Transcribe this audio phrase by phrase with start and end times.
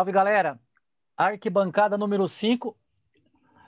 [0.00, 0.58] Salve, galera.
[1.14, 2.74] Arquibancada número 5.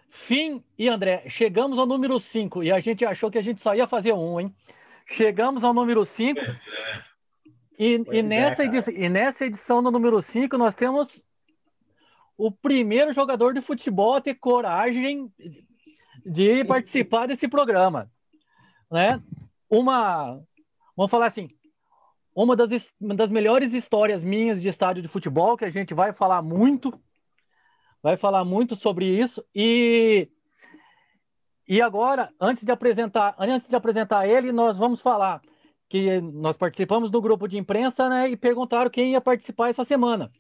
[0.08, 3.74] Fim e André, chegamos ao número 5 e a gente achou que a gente só
[3.74, 4.54] ia fazer um, hein?
[5.08, 6.40] Chegamos ao número 5.
[7.78, 11.22] E, e, é, nessa edição, e nessa edição do número 5, nós temos
[12.38, 15.30] o primeiro jogador de futebol a ter coragem
[16.24, 18.10] de participar desse programa.
[18.90, 19.22] Né?
[19.68, 20.40] Uma,
[20.96, 21.50] vamos falar assim,
[22.34, 26.12] uma das, uma das melhores histórias minhas de estádio de futebol, que a gente vai
[26.12, 26.92] falar muito,
[28.02, 29.44] vai falar muito sobre isso.
[29.54, 30.28] E,
[31.68, 35.42] e agora, antes de apresentar, antes de apresentar ele, nós vamos falar
[35.88, 40.32] que nós participamos do grupo de imprensa, né, e perguntaram quem ia participar essa semana.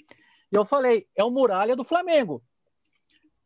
[0.50, 2.42] E eu falei, é o Muralha do Flamengo.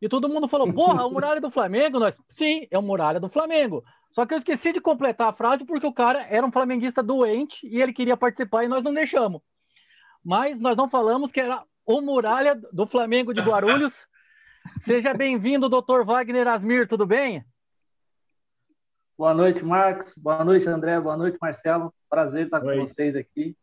[0.00, 1.98] E todo mundo falou, porra, o Muralha do Flamengo?
[1.98, 3.82] Nós, sim, é o Muralha do Flamengo.
[4.16, 7.66] Só que eu esqueci de completar a frase porque o cara era um flamenguista doente
[7.66, 9.42] e ele queria participar e nós não deixamos.
[10.24, 13.92] Mas nós não falamos que era o Muralha do Flamengo de Guarulhos.
[14.86, 17.44] Seja bem-vindo, doutor Wagner Asmir, tudo bem?
[19.18, 20.14] Boa noite, Marcos.
[20.16, 20.98] Boa noite, André.
[20.98, 21.92] Boa noite, Marcelo.
[22.08, 22.80] Prazer estar com Oi.
[22.80, 23.54] vocês aqui.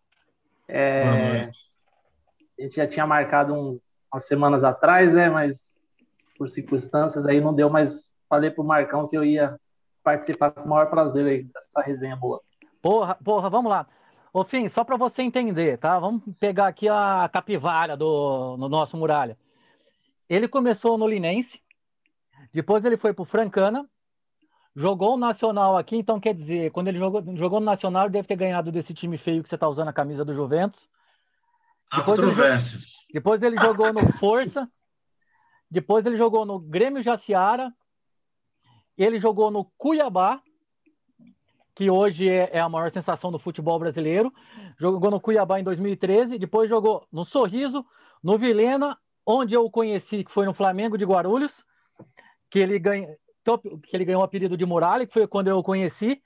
[0.68, 1.60] É, Boa noite.
[2.60, 5.32] a gente já tinha marcado uns, umas semanas atrás, né?
[5.32, 5.76] Mas
[6.38, 9.60] por circunstâncias aí não deu, mas falei pro Marcão que eu ia
[10.04, 12.42] participar com o maior prazer aí dessa resenha boa.
[12.82, 13.88] Porra, porra, vamos lá.
[14.34, 16.00] Ô, Fim, só para você entender, tá?
[16.00, 19.38] Vamos pegar aqui a capivara do no nosso Muralha.
[20.28, 21.62] Ele começou no Linense,
[22.54, 23.88] depois ele foi pro Francana,
[24.76, 28.28] jogou o Nacional aqui, então quer dizer, quando ele jogou, jogou no Nacional, ele deve
[28.28, 30.90] ter ganhado desse time feio que você tá usando a camisa do Juventus.
[31.92, 32.94] Há Depois ele controvérsias.
[33.14, 34.68] Depois ele jogou no Força.
[35.70, 37.72] Depois ele jogou no Grêmio Jaciara.
[38.98, 40.42] Ele jogou no Cuiabá,
[41.76, 44.32] que hoje é, é a maior sensação do futebol brasileiro.
[44.78, 46.38] Jogou no Cuiabá em 2013.
[46.38, 47.86] Depois jogou no Sorriso,
[48.22, 51.66] no Vilena, onde eu o conheci, que foi no Flamengo de Guarulhos,
[52.50, 53.08] que ele, ganha,
[53.84, 56.22] que ele ganhou o apelido de Muralha, que foi quando eu o conheci.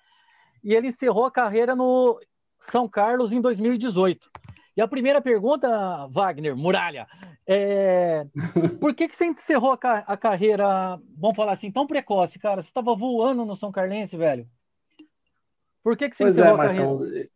[0.64, 2.20] E ele encerrou a carreira no
[2.60, 4.30] São Carlos em 2018.
[4.78, 7.08] E a primeira pergunta, Wagner, Muralha,
[7.48, 8.28] é,
[8.80, 12.62] por que, que você encerrou a, ca- a carreira, vamos falar assim, tão precoce, cara?
[12.62, 14.48] Você estava voando no São Carlense, velho.
[15.84, 16.86] Por que, que você Pois é, encerrou a carreira?
[16.86, 17.28] Marcão.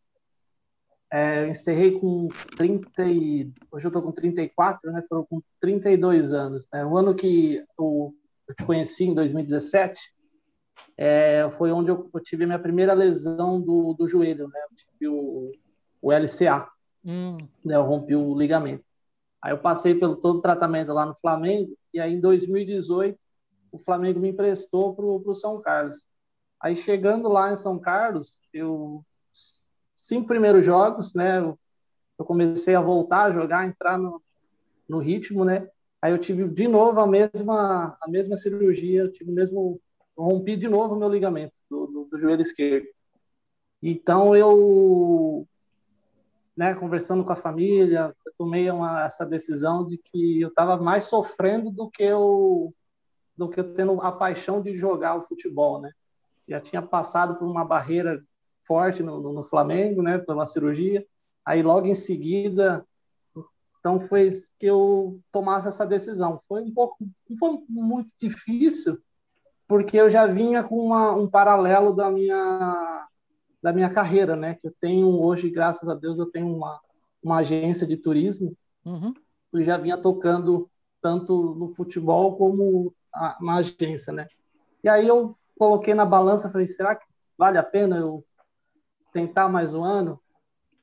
[1.13, 3.52] É, eu encerrei com 30 e...
[3.72, 5.03] Hoje eu tô com 34, né?
[5.09, 6.69] Foram com 32 anos.
[6.72, 6.85] Né?
[6.85, 8.13] O ano que eu,
[8.47, 10.00] eu te conheci, em 2017,
[10.96, 14.59] é, foi onde eu, eu tive a minha primeira lesão do, do joelho, né?
[14.69, 15.52] Eu tive o,
[16.02, 16.69] o LCA,
[17.03, 17.75] Hum, né?
[17.75, 18.84] Eu rompi o ligamento.
[19.41, 23.19] Aí eu passei pelo todo o tratamento lá no Flamengo, e aí em 2018
[23.72, 26.06] o Flamengo me emprestou para o São Carlos.
[26.61, 29.06] Aí chegando lá em São Carlos, eu
[29.97, 31.40] cinco primeiros jogos, né?
[31.40, 31.59] Eu,
[32.19, 34.22] eu comecei a voltar a jogar, entrar no,
[34.90, 35.69] no ritmo, né?
[36.01, 39.81] Aí eu tive de novo a mesma a mesma cirurgia, eu tive mesmo
[40.17, 42.88] eu rompi de novo meu ligamento do, do, do joelho esquerdo.
[43.81, 45.47] Então eu
[46.56, 51.06] né, conversando com a família, eu tomei uma, essa decisão de que eu estava mais
[51.06, 52.73] sofrendo do que eu
[53.35, 55.91] do que eu tendo a paixão de jogar o futebol, né?
[56.47, 58.22] Já tinha passado por uma barreira
[58.67, 61.06] forte no, no, no Flamengo, né, uma cirurgia.
[61.44, 62.85] Aí logo em seguida,
[63.79, 64.29] então foi
[64.59, 66.41] que eu tomasse essa decisão.
[66.47, 66.97] Foi um pouco,
[67.40, 69.00] foi muito difícil,
[69.67, 73.00] porque eu já vinha com uma, um paralelo da minha
[73.61, 74.55] da minha carreira, né?
[74.55, 76.79] Que eu tenho hoje, graças a Deus, eu tenho uma,
[77.22, 78.55] uma agência de turismo
[78.85, 79.13] uhum.
[79.53, 80.69] e já vinha tocando
[81.01, 84.27] tanto no futebol como a, na agência, né?
[84.83, 87.05] E aí eu coloquei na balança, falei, será que
[87.38, 88.25] vale a pena eu
[89.13, 90.19] tentar mais um ano?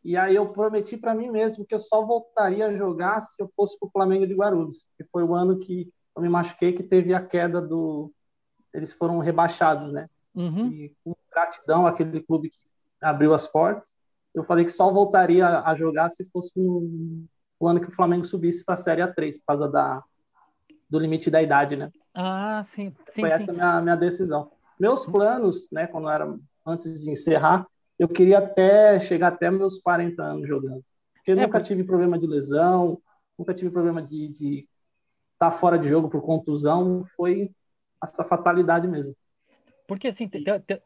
[0.05, 3.51] E aí eu prometi para mim mesmo que eu só voltaria a jogar se eu
[3.57, 6.83] fosse para o Flamengo de Guarulhos, que foi o ano que eu me machuquei, que
[6.83, 8.13] teve a queda do...
[8.73, 10.09] Eles foram rebaixados, né?
[10.39, 10.69] Uhum.
[10.69, 12.59] E com gratidão àquele clube que
[13.03, 13.97] abriu as portas,
[14.33, 17.27] eu falei que só voltaria a jogar se fosse no,
[17.59, 20.03] o ano que o Flamengo subisse para a Série A3, por causa da,
[20.89, 21.91] do limite da idade, né?
[22.15, 22.95] Ah, sim.
[23.11, 23.35] sim Foi sim.
[23.35, 24.51] essa a minha, minha decisão.
[24.79, 26.33] Meus planos, né, quando era
[26.65, 27.67] antes de encerrar,
[27.99, 30.85] eu queria até chegar até meus 40 anos jogando.
[31.15, 33.01] Porque eu É, nunca porque- tive problema de lesão,
[33.37, 37.51] nunca tive problema de estar tá fora de jogo por contusão, foi
[38.03, 39.17] essa fatalidade mesmo.
[39.89, 40.83] Porque assim, te- te- te-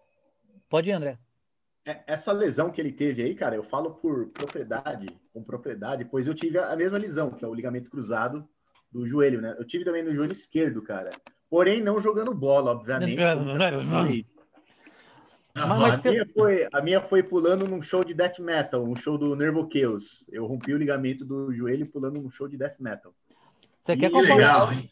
[0.70, 1.18] pode ir, André.
[1.84, 6.28] É, Essa lesão que ele teve aí, cara, eu falo por propriedade, com propriedade, pois
[6.28, 8.48] eu tive a mesma lesão, que é o ligamento cruzado
[8.90, 9.56] do joelho, né?
[9.58, 11.10] Eu tive também no joelho esquerdo, cara.
[11.50, 13.18] Porém, não jogando bola, obviamente.
[13.74, 14.24] eu falei.
[14.24, 14.42] Mas-
[15.54, 18.94] Ah, mas A minha, foi, a minha foi pulando num show de death metal, um
[18.96, 20.24] show do Nervo Chaos.
[20.30, 23.12] Eu rompi o ligamento do joelho pulando num show de death metal.
[23.84, 24.34] Você quer Que comparar?
[24.36, 24.90] legal, hein?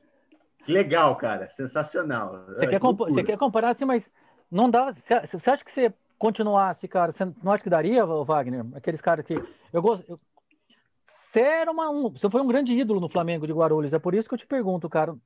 [0.64, 1.48] Que legal, cara.
[1.50, 2.44] Sensacional.
[2.48, 4.10] Você É, quer, compa- você quer comparar assim, mas
[4.50, 4.92] não dá.
[4.92, 7.12] Você você acha que você continuasse, cara?
[7.12, 8.66] Você não acha que daria, Wagner?
[8.74, 9.34] Aqueles caras que.
[9.72, 10.04] Eu gosto.
[10.08, 10.20] eu-
[10.98, 13.92] Você era uma, um, você foi um grande ídolo no Flamengo de Guarulhos.
[13.92, 15.16] É por isso que eu te pergunto, cara.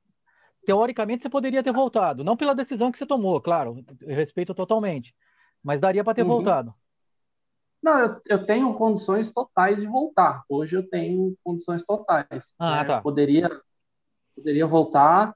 [0.65, 2.23] Teoricamente, você poderia ter voltado.
[2.23, 3.83] Não pela decisão que você tomou, claro.
[4.01, 5.13] Eu respeito totalmente.
[5.63, 6.27] Mas daria para ter Uhum.
[6.29, 6.73] voltado.
[7.83, 10.43] Não, eu, eu tenho condições totais de voltar.
[10.49, 12.55] Hoje eu tenho condições totais.
[12.57, 12.85] Ah, né?
[12.85, 13.01] tá.
[13.01, 13.49] Poderia,
[14.35, 15.35] poderia voltar,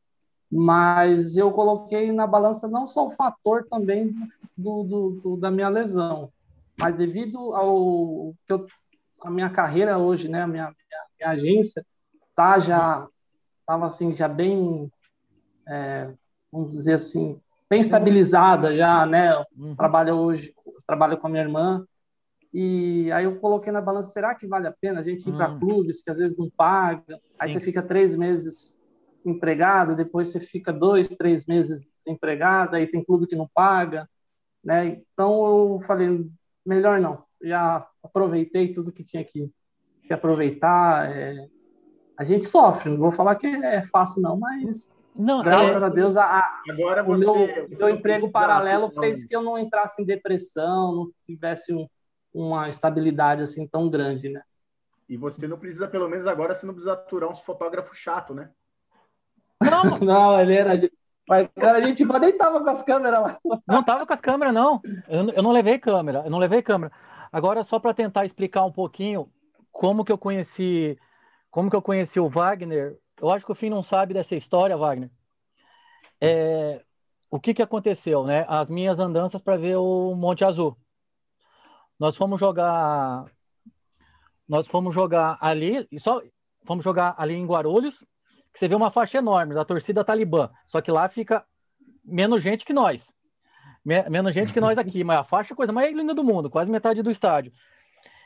[0.51, 4.13] mas eu coloquei na balança não só o fator também
[4.57, 6.31] do, do- do- da minha lesão,
[6.77, 8.65] mas devido ao que eu,
[9.21, 11.85] a minha carreira hoje, né, a minha, minha, minha agência
[12.35, 13.07] tá já
[13.61, 14.91] estava assim já bem,
[15.67, 16.13] é,
[16.51, 19.35] vamos dizer assim, bem estabilizada já, né?
[19.57, 19.75] Uhum.
[19.75, 20.53] trabalho hoje,
[20.87, 21.85] trabalho com a minha irmã.
[22.53, 25.49] E aí eu coloquei na balança, será que vale a pena a gente ir para
[25.49, 25.59] Hum.
[25.59, 27.19] clubes que às vezes não pagam?
[27.39, 28.78] Aí você fica três meses
[29.25, 34.09] empregado, depois você fica dois, três meses desempregado, aí tem clube que não paga,
[34.63, 35.01] né?
[35.13, 36.25] Então eu falei,
[36.65, 37.23] melhor não.
[37.41, 39.49] Já aproveitei tudo que tinha que,
[40.03, 41.09] que aproveitar.
[41.15, 41.47] é.
[42.17, 45.89] A gente sofre, não vou falar que é fácil não, mas Não, graças é, a
[45.89, 47.25] Deus a, a- Agora o você.
[47.25, 51.73] meu, você meu emprego paralelo não, fez que eu não entrasse em depressão, não tivesse
[51.73, 51.87] um-
[52.33, 54.41] uma estabilidade assim tão grande, né?
[55.07, 58.51] E você não precisa, pelo menos agora, você não precisa aturar uns fotógrafos chato, né?
[59.61, 60.89] Não, Não, ele era.
[61.27, 63.39] Mas, cara, a gente nem tava com as câmeras lá.
[63.67, 64.81] Não tava com as câmeras, não.
[65.07, 66.91] Eu, não- eu não levei câmera, eu não levei câmera.
[67.31, 69.31] Agora, só para tentar explicar um pouquinho
[69.71, 70.97] como que eu conheci,
[71.51, 72.97] como que eu conheci o Wagner.
[73.21, 75.11] Eu acho que o Fim não sabe dessa história, Wagner.
[76.21, 76.83] É,
[77.29, 78.45] o que que aconteceu, né?
[78.47, 80.75] As minhas andanças para ver o Monte Azul.
[81.99, 83.25] Nós fomos jogar,
[84.47, 86.21] nós fomos jogar ali, só
[86.65, 88.03] fomos jogar ali em Guarulhos,
[88.59, 90.49] você vê uma faixa enorme da torcida Talibã.
[90.67, 91.45] Só que lá fica
[92.03, 93.13] menos gente que nós.
[93.85, 96.23] Me- menos gente que nós aqui, mas a faixa é a coisa mais linda do
[96.23, 97.53] mundo, quase metade do estádio.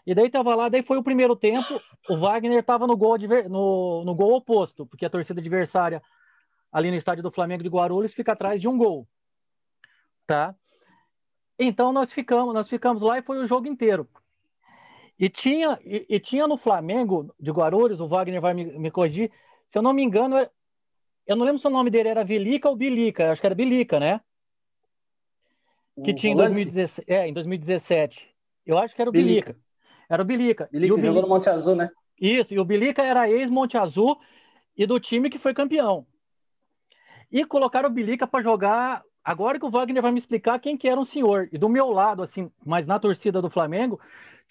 [0.05, 3.15] E daí tava lá, daí foi o primeiro tempo, o Wagner tava no gol,
[3.49, 6.01] no, no gol oposto, porque a torcida adversária
[6.71, 9.07] ali no estádio do Flamengo de Guarulhos fica atrás de um gol.
[10.25, 10.55] Tá?
[11.57, 14.09] Então nós ficamos, nós ficamos lá e foi o jogo inteiro.
[15.17, 19.31] E tinha, e, e tinha no Flamengo de Guarulhos, o Wagner vai me, me corrigir,
[19.69, 20.49] se eu não me engano, é-
[21.27, 23.99] eu não lembro se o nome dele era Vilica ou Bilica, acho que era Bilica,
[23.99, 24.21] né?
[26.03, 28.27] que O tinha em volante, 2017, é, em 2017.
[28.65, 29.51] Eu acho que era o Bilica.
[29.53, 29.63] Bilica.
[30.09, 30.69] Era o Bilica.
[30.71, 31.89] Ele e o que jogou no Monte Azul, né?
[32.19, 34.19] Isso, e o Bilica era ex-Monte Azul
[34.77, 36.05] e do time que foi campeão.
[37.31, 39.03] E colocaram o Bilica para jogar.
[39.23, 41.49] Agora que o Wagner vai me explicar quem que era um senhor.
[41.51, 43.99] E do meu lado, assim, mas na torcida do Flamengo,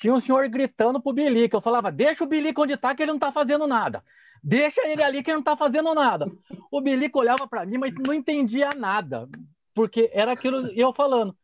[0.02, 1.56] tinha um senhor gritando pro Bilica.
[1.56, 4.02] Eu falava, deixa o Bilica onde tá, que ele não tá fazendo nada.
[4.42, 6.26] Deixa ele ali que ele não tá fazendo nada.
[6.72, 9.28] O Bilica olhava para mim, mas não entendia nada.
[9.72, 11.36] Porque era aquilo eu falando.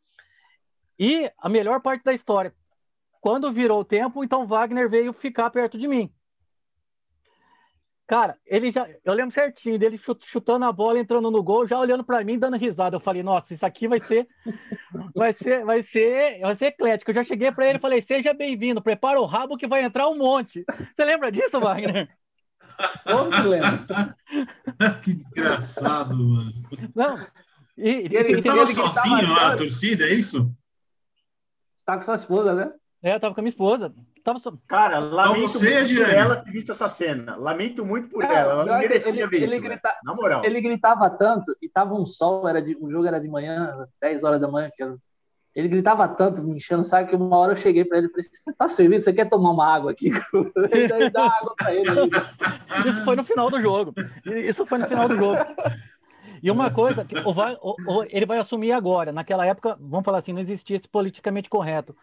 [0.98, 2.52] E a melhor parte da história,
[3.20, 6.12] quando virou o tempo, então Wagner veio ficar perto de mim.
[8.08, 11.78] Cara, ele já, eu lembro certinho dele chut- chutando a bola, entrando no gol, já
[11.78, 12.96] olhando para mim, dando risada.
[12.96, 14.26] Eu falei, nossa, isso aqui vai ser,
[15.14, 17.10] vai ser, vai ser, vai ser eclético.
[17.10, 20.08] Eu já cheguei para ele e falei, seja bem-vindo, prepara o rabo que vai entrar
[20.08, 20.64] um monte.
[20.96, 22.08] Você lembra disso, Wagner?
[23.12, 24.16] Ou se lembra?
[25.04, 26.52] que desgraçado, mano.
[26.94, 27.14] Não.
[27.76, 29.58] E, e- Ele- ele tava sozinho lá na tanto.
[29.64, 30.50] torcida, é isso?
[31.84, 32.72] Tá com sua esposa, né?
[33.02, 33.94] é, eu tava com a minha esposa.
[34.28, 37.34] Tava só- Cara, lamento você, muito por ela ter visto essa cena.
[37.36, 38.52] Lamento muito por É, ela.
[38.52, 39.62] Ela não ele- merecia ele- ver ele isso.
[39.64, 40.44] grita- Na moral.
[40.44, 44.22] Ele gritava tanto e tava um sol, era de, o jogo era de manhã, 10
[44.24, 44.70] horas da manhã.
[44.76, 44.96] Que era-
[45.54, 48.24] ele gritava tanto, me enchendo, sabe que uma hora eu cheguei para ele e falei:
[48.30, 49.00] Você tá servindo?
[49.00, 50.10] Você quer tomar uma água aqui?
[50.92, 51.84] Daí dá água para ele.
[52.86, 53.94] Isso foi no final do jogo.
[54.26, 55.36] Isso foi no final do jogo.
[56.42, 59.10] E uma coisa, que o vai, o- o- ele vai assumir agora.
[59.10, 61.96] Naquela época, vamos falar assim, não existia esse politicamente correto.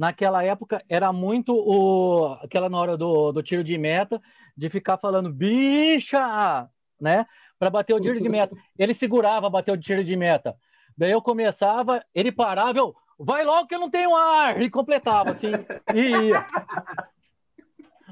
[0.00, 4.18] Naquela época era muito o, aquela na hora do, do tiro de meta,
[4.56, 6.66] de ficar falando bicha,
[6.98, 7.26] né?
[7.58, 8.56] Para bater o tiro de meta.
[8.78, 10.56] Ele segurava bater o tiro de meta.
[10.96, 15.32] Daí eu começava, ele parava, eu, vai logo que eu não tenho ar, e completava
[15.32, 15.52] assim,
[15.94, 16.46] e ia.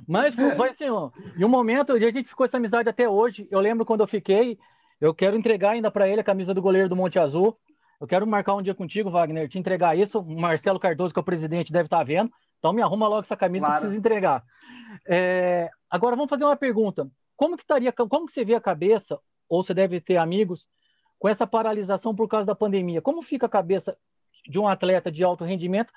[0.07, 3.49] Mas foi assim, ó, e um momento, a gente ficou essa amizade até hoje.
[3.50, 4.59] Eu lembro quando eu fiquei,
[5.00, 7.59] eu quero entregar ainda para ele a camisa do goleiro do Monte Azul.
[8.00, 10.21] Eu quero marcar um dia contigo, Wagner, te entregar isso.
[10.21, 12.31] O Marcelo Cardoso, que é o presidente, deve estar vendo.
[12.59, 13.81] Então me arruma logo essa camisa que eu Claro.
[13.83, 14.45] preciso entregar.
[15.07, 17.11] É, agora vamos fazer uma pergunta.
[17.37, 20.67] Como que estaria, como que você vê a cabeça, ou você deve ter amigos,
[21.19, 23.02] com essa paralisação por causa da pandemia?
[23.02, 23.97] Como fica a cabeça
[24.49, 25.93] de um atleta de alto rendimento,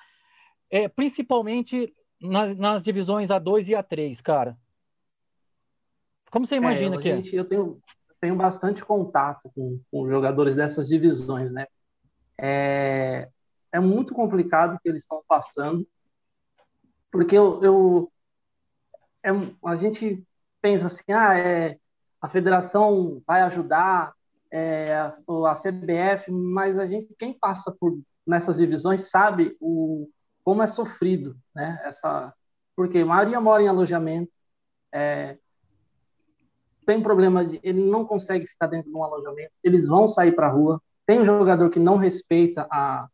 [0.70, 4.58] é, principalmente nas, nas divisões A2 e A3, cara?
[6.32, 7.82] Como você imagina é, que gente, Eu tenho,
[8.20, 11.68] tenho bastante contato com, com jogadores dessas divisões, né?
[12.42, 13.30] É,
[13.72, 15.88] é muito complicado o que eles estão passando,
[17.12, 18.12] porque eu, eu
[19.24, 19.30] é,
[19.64, 20.24] a gente
[20.62, 21.78] pensa assim, ah, é,
[22.20, 24.14] a federação vai ajudar,
[24.52, 25.18] é, a,
[25.50, 30.10] a CBF, mas a gente, quem passa por nessas divisões sabe o
[30.44, 31.80] como é sofrido, né?
[31.84, 32.34] Essa,
[32.76, 34.32] porque a maioria mora em alojamento,
[34.92, 35.38] é,
[36.86, 40.48] tem problema de, ele não consegue ficar dentro de um alojamento, eles vão sair para
[40.48, 40.82] a rua.
[41.12, 43.06] Tem um jogador que não respeita a,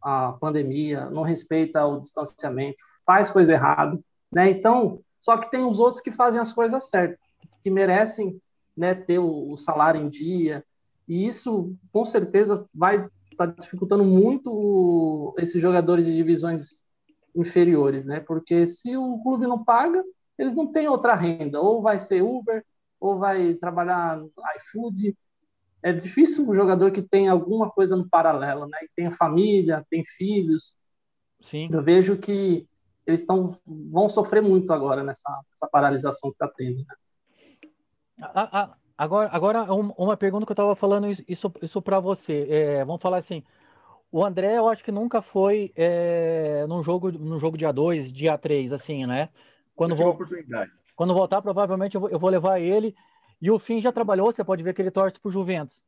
[0.00, 3.98] a pandemia, não respeita o distanciamento, faz coisa errada,
[4.32, 4.48] né?
[4.48, 7.18] Então, só que tem os outros que fazem as coisas certas,
[7.64, 8.40] que merecem,
[8.76, 10.64] né, ter o, o salário em dia,
[11.08, 16.80] e isso com certeza vai estar tá dificultando muito o, esses jogadores de divisões
[17.34, 18.20] inferiores, né?
[18.20, 20.00] Porque se o clube não paga,
[20.38, 22.64] eles não têm outra renda, ou vai ser Uber,
[23.00, 24.22] ou vai trabalhar
[24.58, 25.16] iFood.
[25.82, 28.78] É difícil um jogador que tem alguma coisa no paralelo, né?
[28.82, 30.76] E tem família, tem filhos.
[31.40, 31.68] Sim.
[31.72, 32.66] Eu vejo que
[33.06, 36.78] eles estão vão sofrer muito agora nessa, nessa paralisação que está tendo.
[36.78, 36.94] Né?
[38.96, 42.46] agora, agora uma pergunta que eu estava falando isso, isso para você.
[42.48, 43.42] É, vamos falar assim.
[44.10, 48.36] O André, eu acho que nunca foi é, num jogo no jogo dia 2, dia
[48.36, 49.30] 3, assim, né?
[49.74, 50.70] Quando vou oportunidade.
[50.94, 52.94] Quando voltar, provavelmente eu vou, eu vou levar ele.
[53.42, 55.82] E o Fim já trabalhou, você pode ver que ele torce para o Juventus.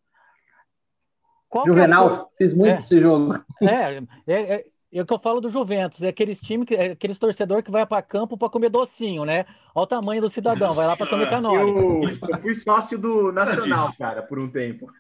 [1.49, 3.33] Qual é Juvenal, é fiz muito é, esse jogo.
[3.63, 6.91] É, é, é, é o que eu falo do Juventus, é aqueles time, que, é
[6.91, 9.47] aqueles torcedor que vai para campo para comer docinho, né?
[9.73, 12.03] Olha o tamanho do cidadão, vai lá para comer canório.
[12.03, 14.91] Eu, eu, fui sócio do Nacional, cara, por um tempo.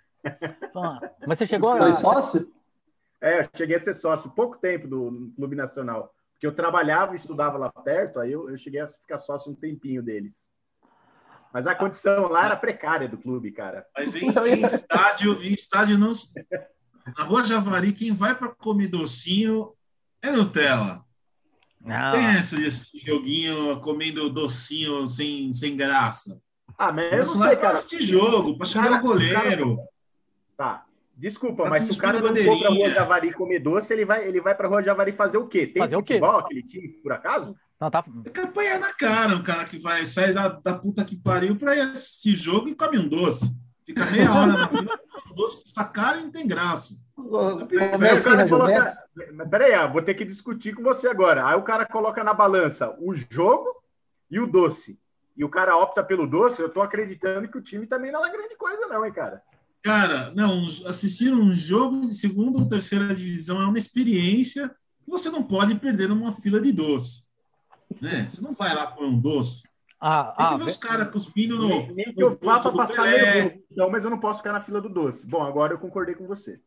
[0.77, 1.79] Ah, mas você chegou a.
[1.79, 2.49] Foi sócio?
[3.21, 7.17] É, eu cheguei a ser sócio pouco tempo do Clube Nacional que eu trabalhava e
[7.17, 10.49] estudava lá perto, aí eu, eu cheguei a ficar sócio um tempinho deles.
[11.55, 13.87] Mas a condição lá era precária do clube, cara.
[13.97, 16.13] Mas em, em estádio, em estádio não.
[17.17, 19.73] Na Rua Javari, quem vai para comer docinho
[20.21, 21.05] é Nutella.
[21.81, 22.11] Não.
[22.11, 26.41] Tem essa desse joguinho comendo docinho sem, sem graça.
[26.77, 27.81] Ah, mas eu não sei, cara.
[27.81, 29.77] Para jogo, para chegar o goleiro.
[29.77, 29.89] Cara...
[30.57, 30.87] Tá.
[31.17, 34.27] Desculpa, tá mas se o cara não for pra Rua Javari comer doce, ele vai,
[34.27, 35.67] ele vai pra Rua Javari fazer o quê?
[35.67, 37.57] Tem fazer futebol, aquele time, por acaso?
[37.81, 38.05] Não, tá...
[38.25, 41.77] É campanha na cara, um cara que vai sair da, da puta que pariu pra
[41.77, 43.53] ir assistir jogo e come um doce.
[43.85, 44.99] Fica meia hora na fila,
[45.31, 46.95] um doce custa caro e não tem graça.
[49.51, 51.47] Peraí, vou ter que discutir com você agora.
[51.47, 53.69] Aí o cara coloca na balança o jogo
[54.31, 54.99] e o doce.
[55.37, 58.31] E o cara opta pelo doce, eu tô acreditando que o time também não é
[58.31, 59.43] grande coisa, não, hein, cara?
[59.85, 64.71] Cara, não, assistir um jogo de segunda ou terceira divisão é uma experiência
[65.05, 67.23] que você não pode perder numa fila de doce.
[68.01, 68.27] Né?
[68.31, 69.63] Você não vai lá comer um doce.
[70.01, 71.69] Ah, Tem que ah, ver os caras com os pinos no.
[71.69, 74.63] Nem, nem que eu vá para passar meio então, mas eu não posso ficar na
[74.63, 75.27] fila do doce.
[75.27, 76.59] Bom, agora eu concordei com você.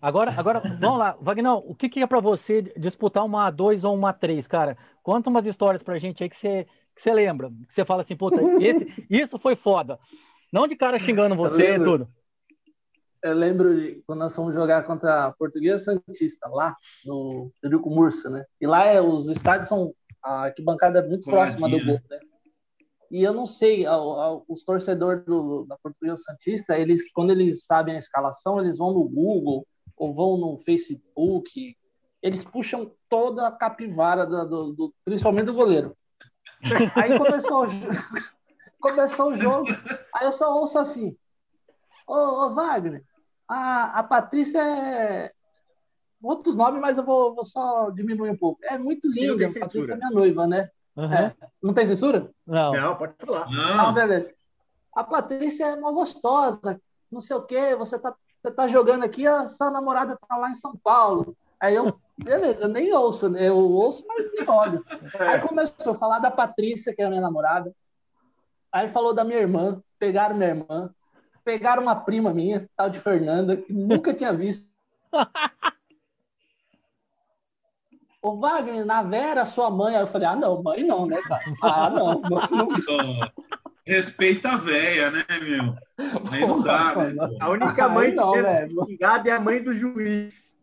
[0.00, 3.96] Agora, agora vamos lá, Wagner, o que, que é para você disputar uma A2 ou
[3.96, 4.78] uma A3, cara?
[5.02, 8.14] Conta umas histórias pra gente aí que você, que você lembra, que você fala assim,
[8.14, 9.98] puta, esse, isso foi foda.
[10.52, 12.08] Não de cara xingando você e tudo
[13.22, 18.30] eu lembro de quando nós fomos jogar contra a Portuguesa Santista, lá no Eurico Mursa,
[18.30, 18.44] né?
[18.60, 19.94] E lá é, os estádios são.
[20.22, 22.20] A arquibancada é muito próxima do gol, né?
[23.10, 27.64] E eu não sei, a, a, os torcedores do, da Portuguesa Santista, eles, quando eles
[27.64, 31.76] sabem a escalação, eles vão no Google ou vão no Facebook,
[32.22, 35.96] eles puxam toda a capivara do, do, do principalmente do goleiro.
[36.94, 37.66] Aí começou,
[38.78, 39.68] começou o jogo,
[40.14, 41.16] aí eu só ouço assim,
[42.06, 43.04] ô, ô Wagner,
[43.50, 45.32] a, a Patrícia é.
[46.22, 48.60] Outros nomes, mas eu vou, vou só diminuir um pouco.
[48.62, 50.70] É muito linda, a Patrícia é minha noiva, né?
[50.94, 51.12] Uhum.
[51.12, 51.34] É.
[51.62, 52.30] Não tem censura?
[52.46, 52.72] Não.
[52.72, 53.50] Não, pode falar.
[53.50, 53.88] Não.
[53.88, 54.30] Ah, beleza.
[54.94, 56.80] A Patrícia é uma gostosa,
[57.10, 60.50] não sei o quê, você tá, você tá jogando aqui, a sua namorada tá lá
[60.50, 61.34] em São Paulo.
[61.58, 63.48] Aí eu, beleza, eu nem ouço, né?
[63.48, 64.84] Eu ouço, mas nem olho.
[65.18, 65.28] É.
[65.28, 67.74] Aí começou a falar da Patrícia, que é a minha namorada.
[68.70, 70.94] Aí falou da minha irmã, pegaram minha irmã
[71.44, 74.68] pegaram uma prima minha, tal de Fernanda, que nunca tinha visto.
[78.22, 79.96] Ô, Wagner, na Vera, sua mãe.
[79.96, 81.42] Aí eu falei, ah, não, mãe não, né, cara?
[81.62, 82.68] Ah, não, mãe não.
[83.86, 85.74] Respeita a véia, né, meu?
[86.30, 87.14] Aí não dá, né?
[87.40, 90.54] A única mãe não, que é a mãe do juiz.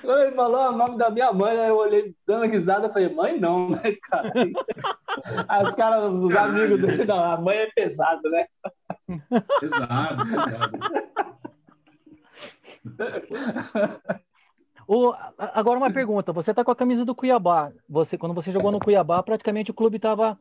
[0.00, 3.70] Quando ele falou o nome da minha mãe, eu olhei dando risada, falei, mãe não,
[3.70, 4.32] né, cara?
[5.48, 8.46] Aí os caras, os amigos dele, não, a mãe é pesada, né?
[9.60, 10.78] Pesado, pesado.
[14.88, 17.72] O, agora uma pergunta, você tá com a camisa do Cuiabá.
[17.88, 20.38] Você, quando você jogou no Cuiabá, praticamente o clube estava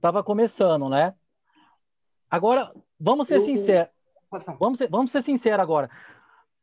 [0.00, 1.14] tava começando, né?
[2.30, 3.90] Agora, vamos ser sinceros.
[4.60, 5.90] Vamos ser, vamos ser sinceros agora.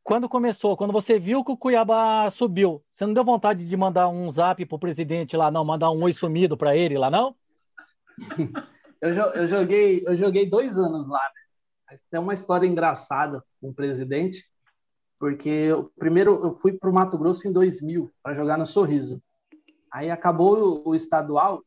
[0.03, 4.07] Quando começou, quando você viu que o Cuiabá subiu, você não deu vontade de mandar
[4.07, 5.65] um zap pro presidente lá, não?
[5.65, 7.35] Mandar um oi sumido para ele lá, não?
[9.09, 11.21] eu, eu, joguei, eu joguei dois anos lá.
[11.91, 11.97] Né?
[12.09, 14.50] Tem uma história engraçada com o presidente,
[15.19, 19.21] porque eu, primeiro eu fui para o Mato Grosso em 2000 para jogar no Sorriso.
[19.91, 21.63] Aí acabou o, o estadual,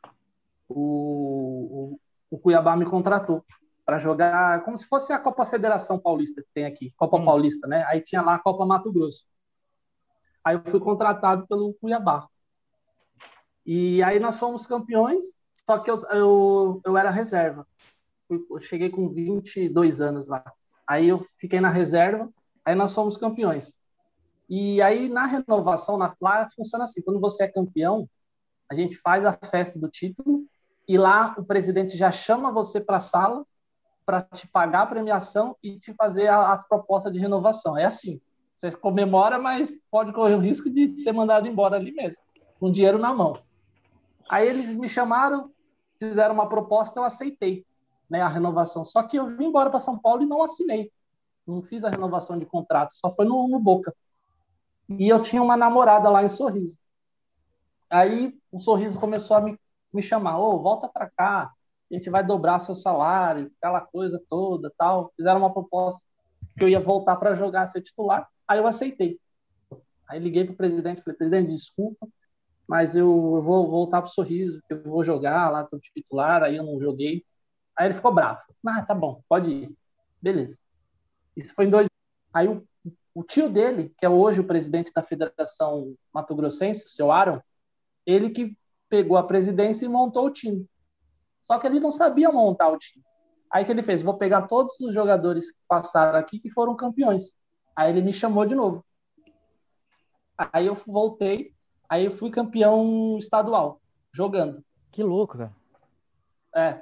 [0.68, 3.44] o, o, o Cuiabá me contratou
[3.88, 7.24] para jogar como se fosse a Copa Federação Paulista que tem aqui, Copa hum.
[7.24, 7.84] Paulista, né?
[7.88, 9.24] Aí tinha lá a Copa Mato Grosso.
[10.44, 12.28] Aí eu fui contratado pelo Cuiabá.
[13.64, 15.24] E aí nós fomos campeões,
[15.66, 17.66] só que eu, eu, eu era reserva.
[18.28, 20.44] Eu cheguei com 22 anos lá.
[20.86, 22.28] Aí eu fiquei na reserva,
[22.64, 23.74] aí nós fomos campeões.
[24.48, 28.08] E aí na renovação, na lá funciona assim, quando você é campeão,
[28.70, 30.44] a gente faz a festa do título
[30.86, 33.44] e lá o presidente já chama você para a sala
[34.06, 37.76] para te pagar a premiação e te fazer as propostas de renovação.
[37.76, 38.20] É assim.
[38.56, 42.20] Você comemora, mas pode correr o risco de ser mandado embora ali mesmo,
[42.58, 43.38] com dinheiro na mão.
[44.28, 45.50] Aí eles me chamaram,
[45.98, 47.64] fizeram uma proposta, eu aceitei
[48.08, 48.84] né, a renovação.
[48.84, 50.90] Só que eu vim embora para São Paulo e não assinei.
[51.46, 53.94] Não fiz a renovação de contrato, só foi no, no Boca.
[54.88, 56.78] E eu tinha uma namorada lá em Sorriso.
[57.90, 59.58] Aí o Sorriso começou a me,
[59.92, 61.52] me chamar: Ô, oh, volta para cá,
[61.90, 65.12] a gente vai dobrar seu salário, aquela coisa toda, tal.
[65.16, 66.06] Fizeram uma proposta
[66.56, 68.28] que eu ia voltar para jogar, ser titular.
[68.46, 69.18] Aí eu aceitei.
[70.06, 72.08] Aí liguei para o presidente, falei, presidente, desculpa,
[72.68, 73.06] mas eu,
[73.36, 76.78] eu vou voltar para o Sorriso, eu vou jogar lá, estou titular, aí eu não
[76.78, 77.24] joguei.
[77.76, 78.40] Aí ele ficou bravo.
[78.66, 79.76] Ah, tá bom, pode ir.
[80.20, 80.58] Beleza.
[81.34, 81.88] Isso foi em dois.
[82.34, 82.62] Aí o,
[83.14, 87.40] o tio dele, que é hoje o presidente da Federação Mato Grossense, o seu Aaron,
[88.04, 88.56] ele que
[88.88, 90.66] pegou a presidência e montou o time.
[91.42, 93.04] Só que ele não sabia montar o time.
[93.50, 97.32] Aí que ele fez, vou pegar todos os jogadores que passaram aqui que foram campeões.
[97.74, 98.84] Aí ele me chamou de novo.
[100.52, 101.54] Aí eu voltei,
[101.88, 103.80] aí eu fui campeão estadual,
[104.12, 104.62] jogando.
[104.90, 105.52] Que louco, cara.
[106.54, 106.80] É.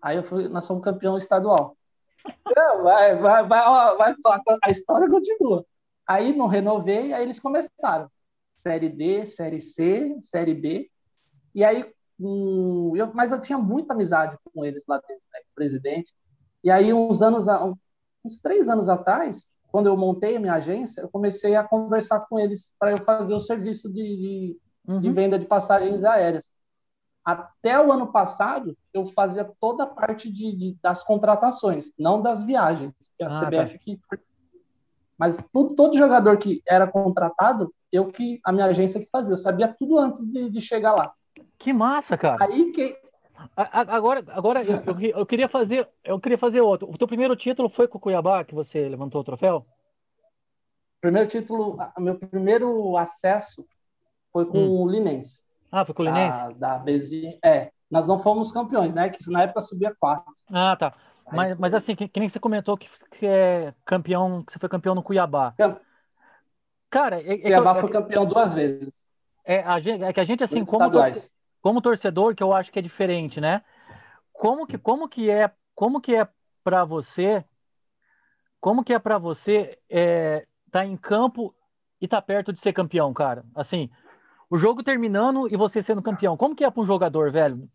[0.00, 1.76] Aí eu fui, nós fomos campeão estadual.
[2.56, 4.14] Não, vai, vai, vai, ó, vai,
[4.62, 5.64] a história continua.
[6.06, 8.10] Aí não renovei, aí eles começaram.
[8.58, 10.90] Série D, Série C, Série B.
[11.54, 11.84] E aí
[12.22, 16.14] um, eu, mas eu tinha muita amizade com eles lá dentro, né, com o presidente.
[16.62, 17.46] E aí, uns anos,
[18.24, 22.38] uns três anos atrás, quando eu montei a minha agência, eu comecei a conversar com
[22.38, 25.00] eles para eu fazer o serviço de, de, uhum.
[25.00, 26.52] de, venda de passagens aéreas.
[27.24, 32.44] Até o ano passado, eu fazia toda a parte de, de das contratações, não das
[32.44, 33.78] viagens, que a ah, CBF tá.
[33.78, 34.00] que
[35.18, 39.36] mas tudo, todo jogador que era contratado, eu que a minha agência que fazia, eu
[39.36, 41.12] sabia tudo antes de, de chegar lá.
[41.58, 42.44] Que massa, cara.
[42.44, 42.98] Aí que
[43.56, 46.90] agora, agora eu, eu, eu, queria fazer, eu queria fazer outro.
[46.90, 49.66] O teu primeiro título foi com o Cuiabá que você levantou o troféu?
[51.00, 53.66] Primeiro título, meu primeiro acesso
[54.32, 54.82] foi com hum.
[54.82, 55.42] o Linense.
[55.70, 56.54] Ah, foi com o Linense?
[56.54, 56.84] Da, da.
[57.44, 59.10] É, nós não fomos campeões, né?
[59.10, 60.32] Que na época subia quatro.
[60.50, 60.94] Ah, tá.
[61.30, 64.68] Mas, mas assim, que, que, nem você comentou que, que é campeão, que você foi
[64.68, 65.54] campeão no Cuiabá.
[66.90, 69.08] Cara, é, é Cuiabá foi campeão duas vezes.
[69.44, 70.90] É, a gente, é que a gente, assim, como,
[71.62, 73.62] como torcedor, que eu acho que é diferente, né?
[74.32, 76.28] Como que, como que é, como que é
[76.64, 77.44] para você,
[78.60, 81.54] como que é para você é, tá em campo
[82.00, 83.44] e tá perto de ser campeão, cara?
[83.54, 83.88] Assim,
[84.50, 87.70] o jogo terminando e você sendo campeão, como que é para um jogador, velho?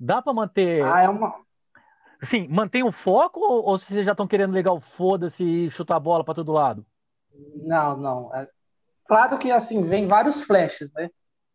[0.00, 0.82] Dá para manter?
[0.84, 1.46] Ah, é uma
[2.22, 5.96] Sim, mantém o foco ou, ou vocês já estão querendo ligar o foda-se e chutar
[5.96, 6.84] a bola para todo lado?
[7.56, 8.34] Não, não.
[8.34, 8.48] É,
[9.06, 11.10] Claro que assim, vem vários flashes, né?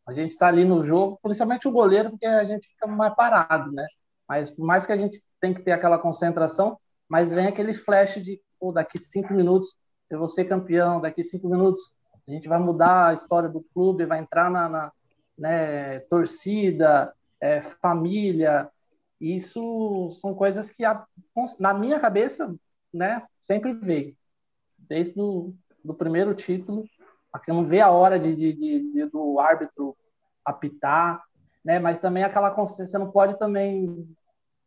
[0.06, 3.72] A gente está ali no jogo, principalmente o goleiro, porque a gente fica mais parado,
[3.72, 3.88] né?
[4.28, 8.16] Mas por mais que a gente tem que ter aquela concentração, mas vem aquele flash
[8.16, 9.78] de pô, daqui cinco minutos
[10.10, 11.94] eu vou ser campeão, daqui cinco minutos
[12.28, 14.92] a gente vai mudar a história do clube, vai entrar na, na
[15.38, 18.70] né, torcida, é, família.
[19.20, 21.06] Isso são coisas que a,
[21.60, 22.56] na minha cabeça,
[22.94, 24.16] né, sempre veio.
[24.78, 26.86] Desde o do primeiro título
[27.52, 29.96] não vê a hora de, de, de, do árbitro
[30.46, 31.22] apitar,
[31.64, 31.80] né?
[31.80, 34.08] Mas também aquela consciência, você não pode também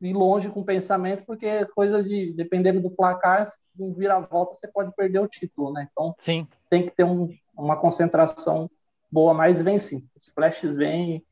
[0.00, 3.60] ir longe com o pensamento, porque coisas de, dependendo do placar, se
[3.96, 5.88] vira a volta, você pode perder o título, né?
[5.90, 6.46] Então, sim.
[6.68, 8.70] tem que ter um, uma concentração
[9.10, 10.06] boa, mas vem sim.
[10.20, 11.24] Os flashes vêm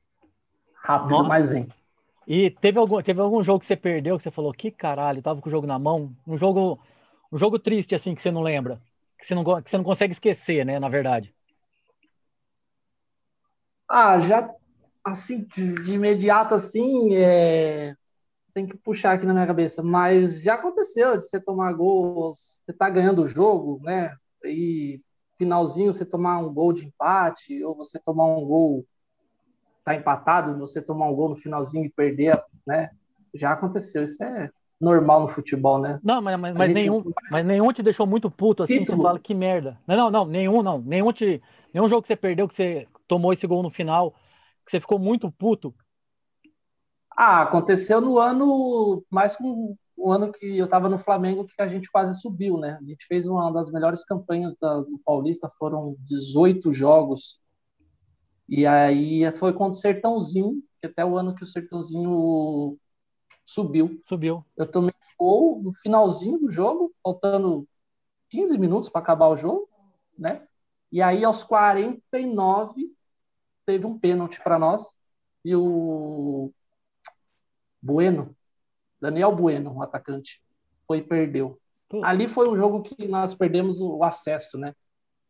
[0.74, 1.28] rápido, Nossa.
[1.28, 1.68] mas vem.
[2.26, 5.40] E teve algum, teve algum jogo que você perdeu, que você falou, que caralho, tava
[5.40, 6.14] com o jogo na mão?
[6.26, 6.78] Um jogo,
[7.30, 8.80] um jogo triste, assim, que você não lembra?
[9.24, 10.78] Que você não, que você não consegue esquecer, né?
[10.78, 11.34] Na verdade.
[13.88, 14.50] Ah, já
[15.02, 17.94] assim, de, imediato, assim, é...
[18.54, 22.72] tem que puxar aqui na minha cabeça, mas já aconteceu de você tomar gols, você
[22.72, 24.16] tá ganhando o jogo, né?
[24.44, 25.02] E
[25.37, 28.87] finalzinho você tomar um gol de empate, ou você tomar um gol,
[29.84, 32.90] tá empatado, você tomar um gol no finalzinho e perder, né?
[33.34, 34.50] Já aconteceu, isso é
[34.84, 35.98] normal no futebol, né?
[36.02, 38.98] Não, mas, mas, mas nenhum, mas nenhum te deixou muito puto assim, Título.
[38.98, 39.78] você fala que merda.
[39.86, 40.78] Não, não, não, nenhum não.
[40.80, 41.42] Nenhum, te,
[41.72, 44.12] nenhum jogo que você perdeu, que você tomou esse gol no final,
[44.64, 45.74] que você ficou muito puto.
[47.16, 51.68] Ah, aconteceu no ano, mais com o ano que eu estava no Flamengo, que a
[51.68, 52.78] gente quase subiu, né?
[52.80, 57.38] A gente fez uma das melhores campanhas da, do Paulista, foram 18 jogos.
[58.48, 62.76] E aí foi contra o Sertãozinho, que até o ano que o Sertãozinho
[63.44, 64.02] subiu.
[64.09, 64.44] Subiu.
[64.57, 67.66] Eu tomei gol no finalzinho do jogo, faltando
[68.30, 69.68] 15 minutos para acabar o jogo,
[70.18, 70.46] né?
[70.90, 72.92] E aí aos 49
[73.66, 74.96] teve um pênalti para nós
[75.44, 76.52] e o
[77.80, 78.35] Bueno,
[79.00, 80.42] Daniel Bueno, o atacante,
[80.87, 81.59] foi e perdeu.
[82.02, 84.74] Ali foi o jogo que nós perdemos o acesso, né?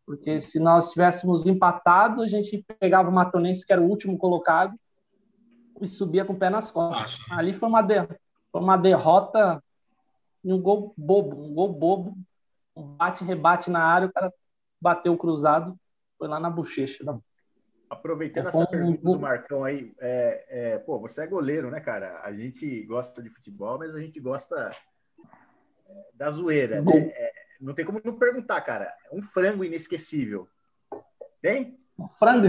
[0.07, 4.79] Porque se nós tivéssemos empatado, a gente pegava o Matonense, que era o último colocado,
[5.81, 7.19] e subia com o pé nas costas.
[7.31, 8.07] Ali foi uma, de...
[8.51, 9.63] foi uma derrota
[10.43, 12.17] e um gol bobo, um gol bobo,
[12.77, 14.33] um bate-rebate na área, o cara
[14.81, 15.79] bateu cruzado,
[16.19, 17.03] foi lá na bochecha.
[17.89, 22.21] Aproveitando essa pergunta do Marcão aí, é, é, pô, você é goleiro, né, cara?
[22.23, 24.71] A gente gosta de futebol, mas a gente gosta
[25.89, 26.83] é, da zoeira.
[26.83, 27.13] Né?
[27.15, 28.93] É, não tem como não perguntar, cara.
[29.13, 30.49] Um frango inesquecível.
[31.41, 31.79] Tem?
[31.99, 32.49] Um frango?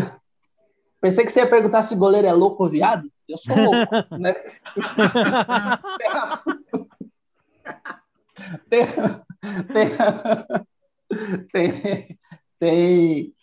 [1.00, 3.12] Pensei que você ia perguntar se goleiro é louco ou viado.
[3.28, 4.34] Eu sou louco, né?
[8.70, 8.86] tem,
[9.74, 9.90] tem,
[11.52, 12.20] tem,
[12.60, 13.34] tem,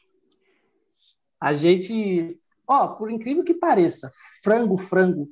[1.41, 4.11] a gente, ó, por incrível que pareça,
[4.43, 5.29] frango, frango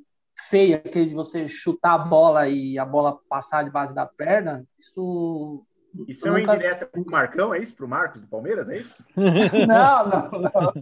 [0.49, 5.65] feia, aquele de você chutar a bola e a bola passar debaixo da perna, isso
[6.07, 6.55] isso é uma nunca...
[6.55, 7.75] indireta pro Marcão, é isso?
[7.75, 9.03] Pro Marcos do Palmeiras, é isso?
[9.15, 10.73] não, não, não.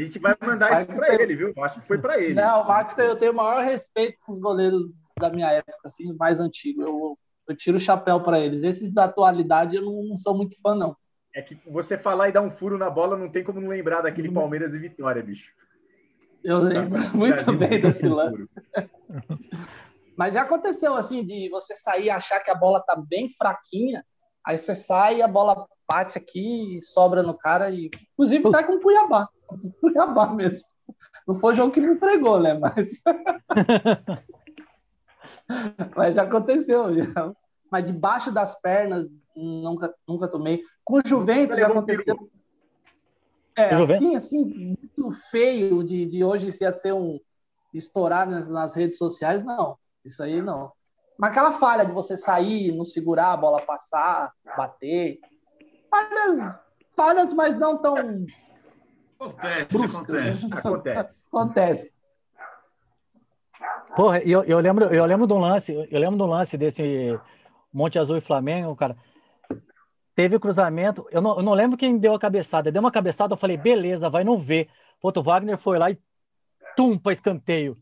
[0.00, 1.52] A gente vai mandar isso para ele, viu?
[1.54, 2.34] Eu acho que foi para ele.
[2.34, 6.12] Não, o Marcos, eu tenho o maior respeito com os goleiros da minha época, assim,
[6.14, 6.82] mais antigo.
[6.82, 8.62] Eu, eu tiro o chapéu para eles.
[8.62, 10.96] Esses da atualidade eu não, não, sou muito fã, não.
[11.34, 14.00] É que você falar e dar um furo na bola, não tem como não lembrar
[14.00, 14.34] daquele uhum.
[14.34, 15.52] Palmeiras e Vitória, bicho.
[16.42, 18.48] Eu lembro muito bem desse lance.
[20.16, 24.04] Mas já aconteceu assim de você sair e achar que a bola tá bem fraquinha
[24.46, 27.90] Aí você sai, a bola bate aqui, sobra no cara e.
[28.12, 29.28] Inclusive tá com o Cuiabá.
[29.80, 30.64] Cuiabá mesmo.
[31.26, 32.54] Não foi o jogo que me entregou, né?
[32.54, 33.02] Mas.
[35.96, 36.94] Mas já aconteceu.
[36.94, 37.32] Já.
[37.70, 40.62] Mas debaixo das pernas, nunca, nunca tomei.
[40.84, 42.30] Com o Juventus já aconteceu.
[43.56, 47.18] É, assim, assim, muito feio de, de hoje se ia ser um
[47.74, 49.76] estourar nas, nas redes sociais, não.
[50.04, 50.72] Isso aí não.
[51.18, 55.18] Mas aquela falha de você sair, não segurar a bola passar, bater.
[55.90, 56.58] Falhas,
[56.96, 58.26] falhas mas não tão.
[59.18, 60.48] Acontece, bruscas, acontece.
[60.48, 60.56] Né?
[60.58, 61.26] Acontece.
[61.26, 61.92] acontece.
[63.94, 67.18] Porra, eu, eu, lembro, eu lembro de um lance, eu lembro de um lance desse
[67.72, 68.96] Monte Azul e Flamengo, cara.
[70.14, 72.70] Teve cruzamento, eu não, eu não lembro quem deu a cabeçada.
[72.70, 74.68] Deu uma cabeçada, eu falei, beleza, vai não ver.
[75.00, 75.98] Puta, o Wagner foi lá e
[76.76, 77.76] tum para escanteio.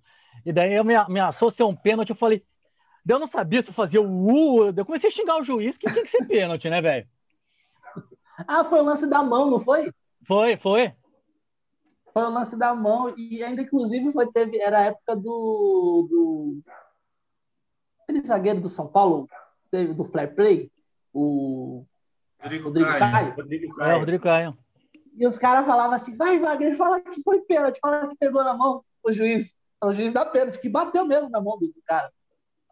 [0.45, 2.45] E daí eu me ameaçou ser um pênalti, eu falei,
[3.09, 4.73] eu não sabia se fazia o U.
[4.77, 7.07] Eu comecei a xingar o juiz que tinha que ser pênalti, né, velho?
[8.47, 9.93] Ah, foi o lance da mão, não foi?
[10.27, 10.93] Foi, foi.
[12.13, 16.61] Foi o lance da mão e ainda inclusive foi teve era a época do do
[18.03, 19.29] aquele zagueiro do São Paulo,
[19.71, 20.71] teve do Fair Play,
[21.13, 21.85] o
[22.41, 23.01] Rodrigo, Rodrigo Caio.
[23.01, 23.35] Caio.
[23.37, 23.91] Rodrigo Caio.
[23.91, 24.59] É, Rodrigo Caio.
[25.17, 28.55] E os caras falavam assim: vai, Wagner, fala que foi pênalti, fala que pegou na
[28.55, 29.59] mão o juiz.
[29.83, 32.11] O juiz dá pênalti, que bateu mesmo na mão do cara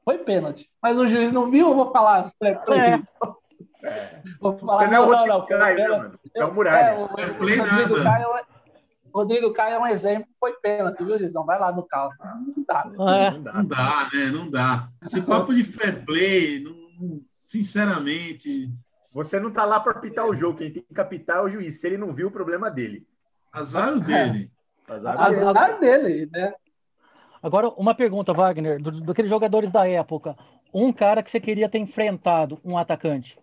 [0.07, 0.71] foi pênalti.
[0.81, 2.33] Mas o juiz não viu, eu vou falar.
[2.41, 3.03] É.
[3.87, 4.23] É.
[4.41, 6.21] Falar, não, é o não, não, Caio, né, mano?
[6.35, 6.87] É o Muralha.
[6.87, 8.47] É, o, é Rodrigo, Caio,
[9.15, 11.45] Rodrigo Caio é um exemplo, foi pênalti, viu, Lisão?
[11.45, 12.13] Vai lá no carro.
[12.21, 13.31] Não dá, né?
[13.31, 14.31] Não dá, não dá né?
[14.33, 14.89] Não dá.
[15.03, 18.71] Esse papo de fair play, não, sinceramente.
[19.15, 21.81] Você não tá lá para apitar o jogo, quem tem que apitar é o juiz.
[21.81, 23.07] Se ele não viu, o problema dele.
[23.51, 24.51] Azar dele.
[24.89, 24.93] É.
[24.93, 26.53] Azar, Azar dele, né?
[27.43, 30.37] Agora, uma pergunta, Wagner, do, daqueles jogadores da época,
[30.73, 33.39] um cara que você queria ter enfrentado, um atacante.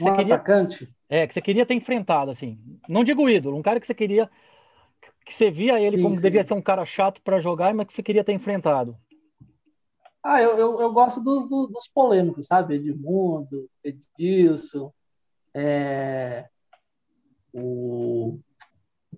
[0.00, 0.88] Um queria, atacante?
[1.08, 2.58] É, que você queria ter enfrentado, assim.
[2.88, 4.28] Não digo ídolo, um cara que você queria.
[5.24, 6.22] Que você via ele sim, como sim.
[6.22, 8.96] devia ser um cara chato para jogar, mas que você queria ter enfrentado.
[10.22, 12.76] Ah, eu, eu, eu gosto dos, dos, dos, polêmicos, sabe?
[12.76, 14.90] Edmundo, Edilson,
[15.54, 16.46] é,
[17.52, 18.40] o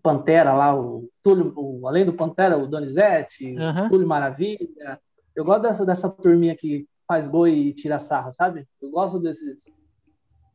[0.02, 3.86] Pantera lá, o Túlio, o, além do Pantera, o Donizete, uhum.
[3.86, 5.00] o Túlio Maravilha,
[5.34, 8.66] Eu gosto dessa, dessa turminha que faz gol e tira sarro, sabe?
[8.82, 9.72] Eu gosto desses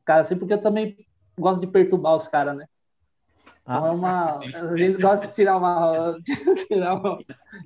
[0.05, 0.97] caras assim, porque eu também
[1.37, 2.67] gosto de perturbar os caras, né?
[3.61, 4.39] Então é uma.
[4.39, 6.17] A gente gosta de tirar uma.
[6.67, 7.17] tirar uma,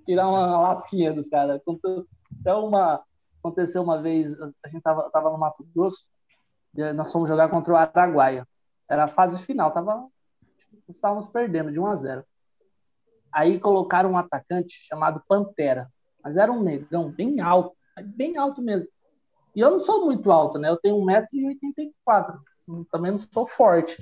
[0.06, 1.62] tirar uma lasquinha dos caras.
[2.42, 3.02] Até uma.
[3.40, 6.08] Aconteceu uma vez, a gente tava, tava no Mato Grosso,
[6.96, 8.48] nós fomos jogar contra o Araguaia.
[8.90, 10.08] Era a fase final, tava,
[10.90, 12.26] estávamos perdendo de 1 a 0.
[13.32, 15.92] Aí colocaram um atacante chamado Pantera,
[16.24, 18.88] mas era um negão bem alto, bem alto mesmo.
[19.56, 20.70] E eu não sou muito alto, né?
[20.70, 22.40] Eu tenho 1,84m,
[22.92, 23.98] também não sou forte.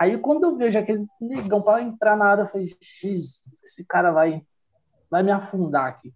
[0.00, 4.10] Aí quando eu vejo aquele negão para entrar na área, eu falei, X, esse cara
[4.10, 4.42] vai,
[5.10, 6.12] vai me afundar aqui.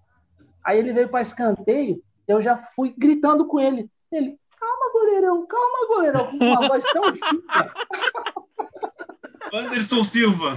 [0.65, 3.89] Aí ele veio para escanteio, eu já fui gritando com ele.
[4.11, 7.73] Ele, calma, goleirão, calma, goleirão, com uma voz tão fina.
[9.53, 10.57] Anderson Silva.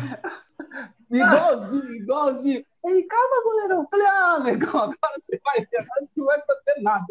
[1.12, 2.66] igualzinho, igualzinho.
[2.84, 3.88] Ele, calma, goleirão.
[3.90, 7.06] Falei, ah, legal, agora você vai ver, mas não vai fazer nada.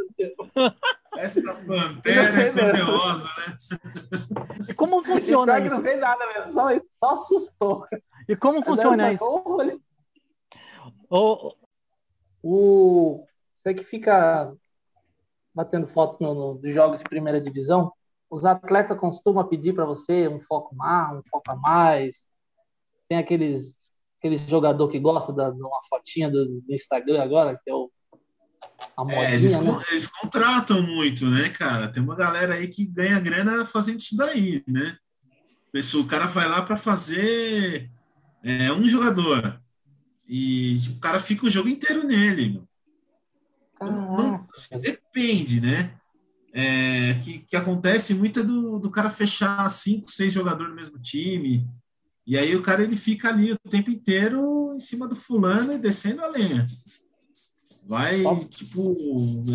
[1.16, 3.56] Essa pantera é poderosa, né?
[4.68, 5.74] E como funciona isso?
[5.74, 7.86] não fez nada mesmo, só, só assustou.
[8.28, 9.24] E como funciona isso?
[11.10, 11.54] O,
[12.42, 14.54] o, você que fica
[15.54, 17.92] batendo fotos no, no, dos jogos de primeira divisão,
[18.30, 22.26] os atletas costumam pedir para você um foco mais, um foco a mais.
[23.08, 23.77] Tem aqueles
[24.18, 27.90] aquele jogador que gosta da, de uma fotinha do, do, Instagram agora, que é o
[28.96, 29.82] a modinha, é, eles, né?
[29.92, 31.88] eles contratam muito, né, cara?
[31.88, 34.96] Tem uma galera aí que ganha grana fazendo isso daí, né?
[35.94, 37.90] O cara vai lá para fazer
[38.42, 39.60] é, um jogador
[40.28, 42.62] e tipo, o cara fica o jogo inteiro nele.
[43.80, 44.48] Não, não,
[44.80, 45.94] depende, né?
[46.52, 50.98] É, que, que acontece muito é do, do cara fechar cinco, seis jogadores no mesmo
[50.98, 51.66] time.
[52.28, 55.78] E aí o cara ele fica ali o tempo inteiro em cima do fulano e
[55.78, 56.66] descendo a lenha.
[57.86, 58.94] Vai, tipo,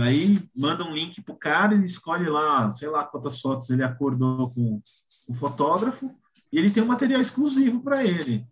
[0.02, 4.50] aí manda um link pro cara, ele escolhe lá, sei lá quantas fotos ele acordou
[4.50, 4.82] com
[5.28, 6.10] o fotógrafo,
[6.52, 8.44] e ele tem um material exclusivo para ele.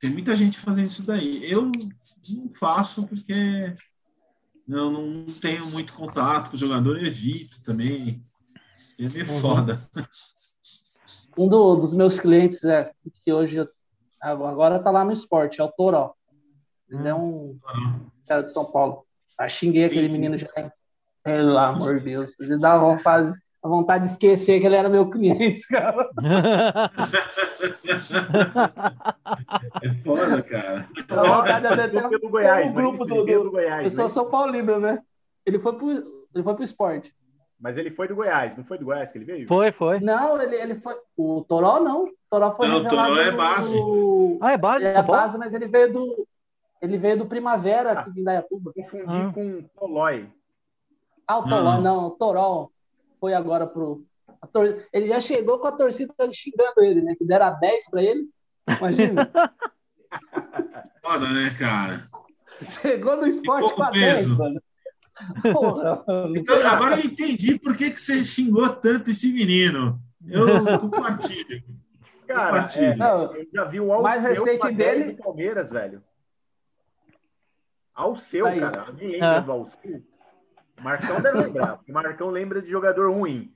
[0.00, 1.48] Tem muita gente fazendo isso daí.
[1.48, 1.70] Eu
[2.30, 3.76] não faço porque
[4.66, 8.26] não, não tenho muito contato com o jogador, evito também.
[8.98, 9.40] É meio uhum.
[9.40, 9.80] foda.
[11.38, 12.90] Um do, dos meus clientes é
[13.24, 13.66] que hoje
[14.20, 16.14] agora tá lá no esporte, é o Toró.
[16.88, 17.58] Ele é um
[18.26, 19.04] cara de São Paulo.
[19.38, 20.12] Ah, xinguei sim, aquele sim.
[20.12, 20.46] menino já.
[21.22, 22.38] Pelo amor de Deus.
[22.40, 26.08] Ele dá vontade, a vontade de esquecer que ele era meu cliente, cara.
[29.82, 30.88] é foda, cara.
[31.10, 33.84] A vontade de até pelo Goiás, grupo do, do, do Goiás.
[33.84, 35.00] Eu sou São Paulino, né?
[35.44, 37.14] Ele foi pro, ele foi pro esporte.
[37.58, 39.48] Mas ele foi do Goiás, não foi do Goiás que ele veio?
[39.48, 39.98] Foi, foi.
[40.00, 40.94] Não, ele, ele foi.
[41.16, 42.04] O Toró não.
[42.04, 42.68] O Toró foi.
[42.68, 43.72] Não, o Toró é base.
[43.72, 44.38] Do...
[44.42, 44.84] Ah, é base?
[44.84, 46.28] É base, mas ele veio do.
[46.82, 48.72] Ele veio do Primavera ah, aqui em Indaiatuba.
[48.74, 49.32] Confundi ah.
[49.32, 50.28] com o Tolói.
[51.26, 52.06] Ah, o Tolói, não.
[52.06, 52.68] O Toró
[53.18, 54.04] foi agora pro.
[54.52, 54.86] Tor...
[54.92, 57.14] Ele já chegou com a torcida xingando ele, né?
[57.16, 58.28] Que deram 10 para ele.
[58.68, 59.30] Imagina.
[61.02, 62.08] Foda, né, cara?
[62.68, 64.60] Chegou no esporte com a 10, mano.
[66.36, 70.00] então, agora eu entendi por que, que você xingou tanto esse menino.
[70.26, 70.46] Eu
[70.78, 71.62] compartilho.
[72.26, 72.92] Cara, compartilho.
[72.92, 76.02] É, não, eu já vi o Alceu mais recente dele do Palmeiras, velho.
[77.94, 78.80] Alceu, tá cara.
[78.88, 79.40] Alguém lembra é.
[79.40, 80.02] do Alceu?
[80.82, 83.50] Marcão deve lembrar, porque o Marcão lembra de jogador ruim.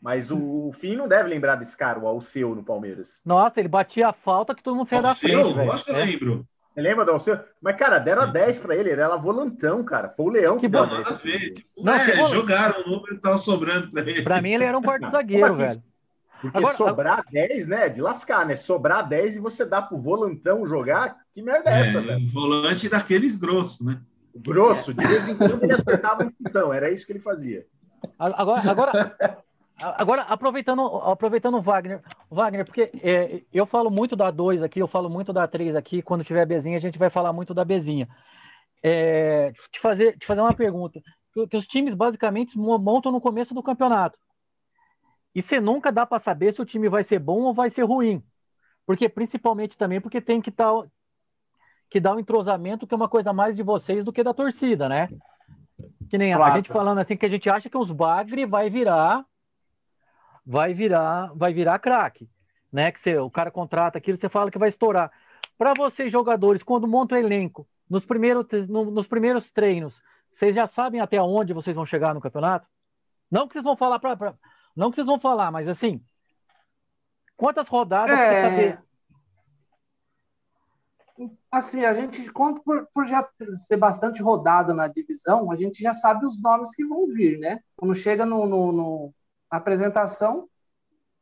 [0.00, 3.22] Mas o, o Fim não deve lembrar desse cara, o Alceu no Palmeiras.
[3.24, 5.34] Nossa, ele batia a falta que todo mundo saia da frente.
[5.34, 6.48] Eu acho que eu lembro.
[6.76, 7.38] Lembra do Alceu?
[7.60, 10.10] Mas, cara, deram a 10 pra ele, ele era volantão, cara.
[10.10, 11.64] Foi o Leão que, que deu a 10.
[11.78, 14.22] Não, é, jogaram o número que tava sobrando pra ele.
[14.22, 15.64] Pra mim, ele era um quarto zagueiro, assim?
[15.64, 15.82] velho.
[16.40, 17.88] Porque Agora, sobrar 10, né?
[17.88, 18.56] De lascar, né?
[18.56, 22.28] Sobrar 10 e você dá pro volantão jogar, que merda é essa, é, velho?
[22.28, 23.98] volante daqueles grossos, né?
[24.34, 27.66] Grosso, de vez em quando ele acertava um chutão, era isso que ele fazia.
[28.18, 29.44] Agora, agora,
[29.78, 34.88] Agora, aproveitando, aproveitando o Wagner, Wagner, porque é, eu falo muito da 2 aqui, eu
[34.88, 37.62] falo muito da 3 aqui, quando tiver a Bezinha, a gente vai falar muito da
[37.62, 38.08] Bezinha.
[38.82, 41.00] É, te, fazer, te fazer uma pergunta.
[41.50, 44.18] Que, os times basicamente montam no começo do campeonato.
[45.34, 47.82] E você nunca dá para saber se o time vai ser bom ou vai ser
[47.82, 48.24] ruim.
[48.86, 50.70] Porque, principalmente também, porque tem que, tá,
[51.90, 54.32] que dar o um entrosamento, que é uma coisa mais de vocês do que da
[54.32, 55.10] torcida, né?
[56.08, 56.50] Que nem claro.
[56.50, 59.22] a gente falando assim, que a gente acha que os Bagre vai virar
[60.46, 62.30] vai virar, vai virar craque,
[62.72, 62.92] né?
[62.92, 65.10] Que você, o cara contrata aquilo, você fala que vai estourar.
[65.58, 70.66] Para vocês jogadores, quando montam o elenco, nos primeiros, no, nos primeiros treinos, vocês já
[70.66, 72.68] sabem até onde vocês vão chegar no campeonato?
[73.30, 74.34] Não que vocês vão falar para,
[74.76, 76.00] não que vocês vão falar, mas assim,
[77.36, 78.26] quantas rodadas é...
[78.28, 78.86] você saber?
[81.50, 83.26] Assim, a gente, por, por já
[83.66, 87.60] ser bastante rodada na divisão, a gente já sabe os nomes que vão vir, né?
[87.74, 89.14] Quando chega no, no, no
[89.50, 90.48] na apresentação,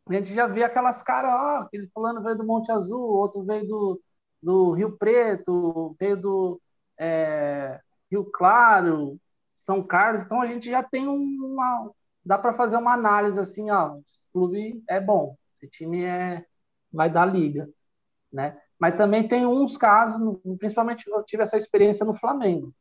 [0.08, 3.66] a gente já vê aquelas caras, ó, aquele fulano veio do Monte Azul, outro veio
[3.66, 4.02] do,
[4.42, 6.60] do Rio Preto, veio do
[6.98, 9.18] é, Rio Claro,
[9.56, 11.90] São Carlos, então a gente já tem uma.
[12.24, 16.44] Dá para fazer uma análise assim, ó, esse clube é bom, esse time é,
[16.92, 17.68] vai dar liga,
[18.32, 18.60] né?
[18.78, 20.20] Mas também tem uns casos,
[20.58, 22.74] principalmente eu tive essa experiência no Flamengo.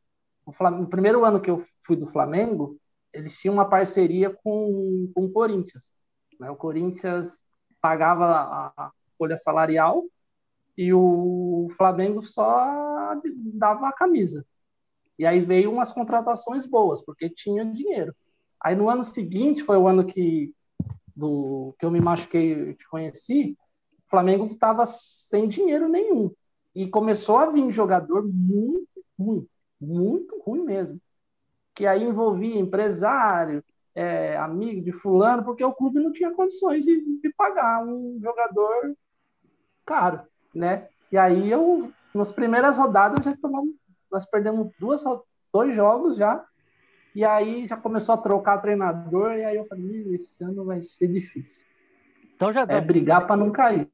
[0.46, 2.78] No, Flamengo, primeiro ano que eu fui do Flamengo,
[3.14, 5.94] eles tinham uma parceria com, com o Corinthians.
[6.38, 6.50] Né?
[6.50, 7.38] O Corinthians
[7.80, 10.04] pagava a folha salarial
[10.76, 13.14] e o Flamengo só
[13.54, 14.44] dava a camisa.
[15.16, 18.12] E aí veio umas contratações boas, porque tinha dinheiro.
[18.60, 20.52] Aí no ano seguinte, foi o ano que,
[21.14, 23.56] do, que eu me machuquei e te conheci,
[24.06, 26.32] o Flamengo estava sem dinheiro nenhum.
[26.74, 29.46] E começou a vir jogador muito ruim,
[29.80, 31.00] muito ruim mesmo.
[31.74, 33.62] Que aí envolvia empresário,
[33.94, 38.94] é, amigo de fulano, porque o clube não tinha condições de, de pagar um jogador
[39.86, 40.20] caro,
[40.54, 40.88] né?
[41.12, 43.74] E aí eu, nas primeiras rodadas, já tomamos,
[44.10, 45.04] nós perdemos duas,
[45.52, 46.44] dois jogos já,
[47.14, 51.06] e aí já começou a trocar treinador, e aí eu falei, esse ano vai ser
[51.06, 51.64] difícil.
[52.34, 53.88] Então já é brigar para não cair.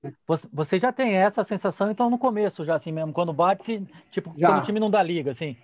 [0.53, 4.49] Você já tem essa sensação, então no começo já assim mesmo, quando bate, tipo, já.
[4.49, 5.59] quando o time não dá liga, assim.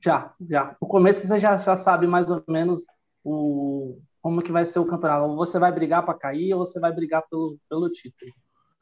[0.00, 0.76] Já, já.
[0.80, 2.84] No começo você já, já sabe mais ou menos
[3.24, 5.24] o, como que vai ser o campeonato.
[5.24, 8.32] Ou você vai brigar para cair ou você vai brigar pelo, pelo título.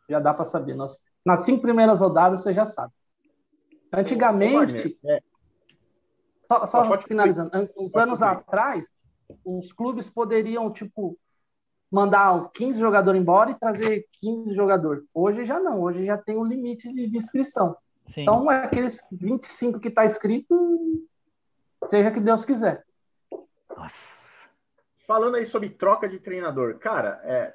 [0.08, 0.74] Já dá para saber.
[0.74, 2.92] Nas, nas cinco primeiras rodadas você já sabe.
[3.92, 5.20] Antigamente, é.
[6.50, 8.92] só, só finalizando, uns anos atrás,
[9.44, 11.16] os clubes poderiam, tipo,
[11.90, 15.04] mandar 15 jogadores embora e trazer 15 jogadores.
[15.14, 17.76] Hoje já não, hoje já tem um limite de, de inscrição.
[18.08, 18.22] Sim.
[18.22, 21.06] Então, é aqueles 25 que está escrito,
[21.84, 22.84] seja que Deus quiser.
[23.76, 24.16] Nossa
[25.06, 27.54] falando aí sobre troca de treinador, cara, é,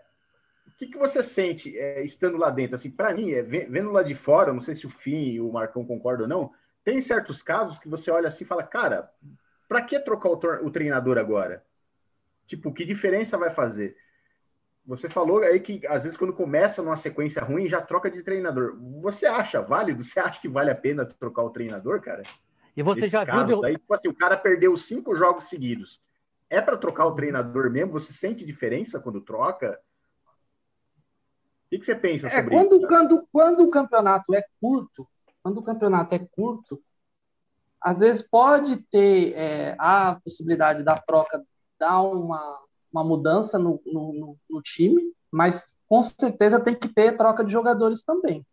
[0.67, 2.75] o que, que você sente é, estando lá dentro?
[2.75, 5.51] Assim, para mim, é, vendo lá de fora, não sei se o Fim e o
[5.51, 9.11] Marcão concordam ou não, tem certos casos que você olha assim e fala, cara,
[9.67, 11.63] para que trocar o, o treinador agora?
[12.47, 13.95] Tipo, que diferença vai fazer?
[14.91, 18.77] Você falou aí que às vezes quando começa numa sequência ruim já troca de treinador.
[19.01, 20.03] Você acha válido?
[20.03, 22.23] Você acha que vale a pena trocar o treinador, cara?
[22.75, 23.61] E você Esses já casos, viu?
[23.61, 26.01] Daí, tipo assim, o cara perdeu cinco jogos seguidos.
[26.49, 27.93] É para trocar o treinador mesmo?
[27.93, 29.79] Você sente diferença quando troca?
[30.25, 32.87] O que, que você pensa é, sobre quando, isso?
[32.87, 35.07] Quando, quando o campeonato é curto,
[35.41, 36.83] quando o campeonato é curto,
[37.79, 41.41] às vezes pode ter é, a possibilidade da troca
[41.79, 47.43] dar uma, uma mudança no, no, no, time, mas com certeza tem que ter troca
[47.43, 48.45] de jogadores também,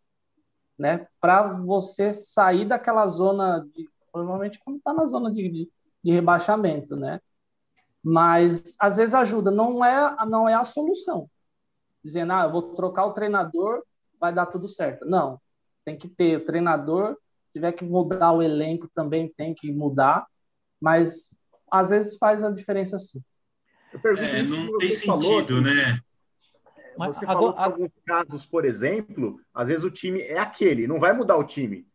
[0.79, 1.07] né?
[1.21, 5.71] Para você sair daquela zona de, provavelmente quando está na zona de, de,
[6.05, 7.21] de, rebaixamento, né?
[8.03, 11.29] mas às vezes ajuda, não é, não é a solução.
[12.03, 13.83] Dizendo, ah, eu vou trocar o treinador,
[14.19, 15.05] vai dar tudo certo.
[15.05, 15.41] Não,
[15.85, 20.27] tem que ter o treinador, se tiver que mudar o elenco também tem que mudar,
[20.81, 21.31] mas
[21.71, 23.23] às vezes faz a diferença sim.
[24.05, 26.01] É, não tem sentido, né?
[26.97, 31.13] Você falou que alguns casos, por exemplo, às vezes o time é aquele, não vai
[31.13, 31.87] mudar o time.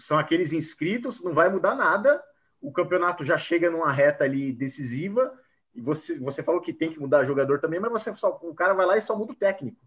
[0.00, 2.22] São aqueles inscritos, não vai mudar nada.
[2.60, 5.32] O campeonato já chega numa reta ali decisiva
[5.74, 8.74] e você, você falou que tem que mudar jogador também, mas você só, o cara
[8.74, 9.78] vai lá e só muda o técnico.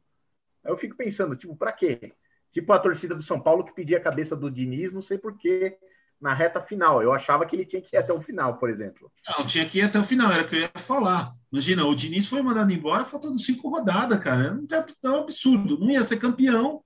[0.63, 2.13] Aí eu fico pensando, tipo, para quê?
[2.51, 5.77] Tipo a torcida do São Paulo que pedia a cabeça do Diniz, não sei porquê,
[6.21, 7.01] na reta final.
[7.01, 9.11] Eu achava que ele tinha que ir até o final, por exemplo.
[9.27, 11.33] Não, tinha que ir até o final, era o que eu ia falar.
[11.51, 14.57] Imagina, o Diniz foi mandado embora faltando cinco rodadas, cara.
[15.03, 15.79] É um absurdo.
[15.79, 16.81] Não ia ser campeão.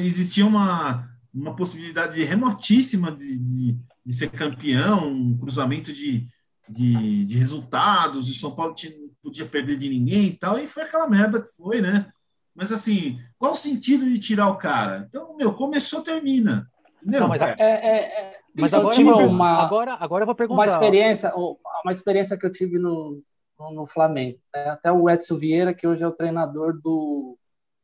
[0.00, 6.26] Existia uma, uma possibilidade remotíssima de, de, de ser campeão, um cruzamento de,
[6.68, 10.66] de, de resultados, o São Paulo tinha, não podia perder de ninguém e tal, e
[10.66, 12.10] foi aquela merda que foi, né?
[12.54, 15.06] Mas assim, qual o sentido de tirar o cara?
[15.08, 16.70] Então, meu, começou, termina.
[17.02, 20.62] Não, mas, é, é, é, mas agora, eu uma, agora, agora eu vou perguntar.
[20.62, 23.22] Uma experiência, uma experiência que eu tive no,
[23.58, 24.38] no, no Flamengo.
[24.54, 24.70] Né?
[24.70, 27.38] Até o Edson Vieira, que hoje é o treinador do,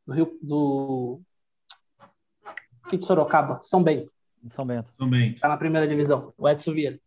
[0.05, 1.21] do Rio do
[2.83, 4.11] aqui de Sorocaba, São Bento.
[4.49, 4.93] São Bento.
[4.97, 5.41] São Bento.
[5.41, 6.99] Tá na primeira divisão, o Edson Vieira.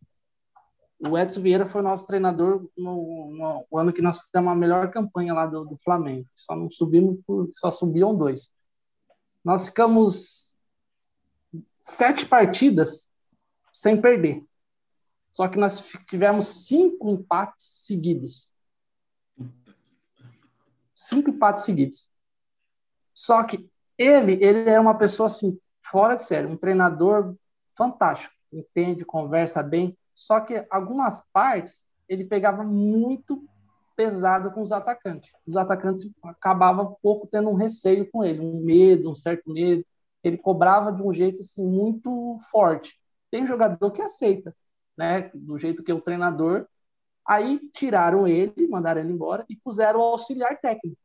[0.99, 4.91] O Edson Vieira foi nosso treinador no, no, no ano que nós fizemos a melhor
[4.91, 6.27] campanha lá do, do, Flamengo.
[6.35, 8.53] Só não subimos, por, só subiam dois.
[9.43, 10.50] Nós ficamos
[11.81, 13.09] sete partidas
[13.73, 14.43] sem perder.
[15.33, 18.49] Só que nós tivemos cinco empates seguidos.
[20.95, 22.09] Cinco empates seguidos.
[23.13, 27.35] Só que ele, ele é uma pessoa assim fora de série, um treinador
[27.75, 33.43] fantástico, entende, conversa bem, só que algumas partes ele pegava muito
[33.95, 35.31] pesado com os atacantes.
[35.45, 39.85] Os atacantes acabavam pouco tendo um receio com ele, um medo, um certo medo.
[40.23, 42.99] Ele cobrava de um jeito assim, muito forte.
[43.29, 44.55] Tem jogador que aceita,
[44.97, 45.31] né?
[45.33, 46.67] Do jeito que é o treinador.
[47.25, 50.97] Aí tiraram ele, mandaram ele embora e puseram o auxiliar técnico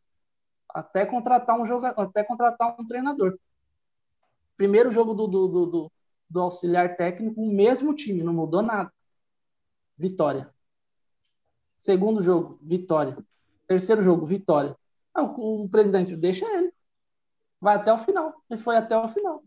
[0.76, 3.38] até contratar um jogador, até contratar um treinador.
[4.58, 5.92] Primeiro jogo do, do, do,
[6.28, 8.92] do auxiliar técnico, o mesmo time, não mudou nada.
[9.96, 10.52] Vitória.
[11.78, 13.16] Segundo jogo, vitória.
[13.66, 14.76] Terceiro jogo, vitória.
[15.14, 16.65] Não, o presidente deixa ele.
[17.60, 18.34] Vai até o final.
[18.50, 19.42] Ele foi até o final.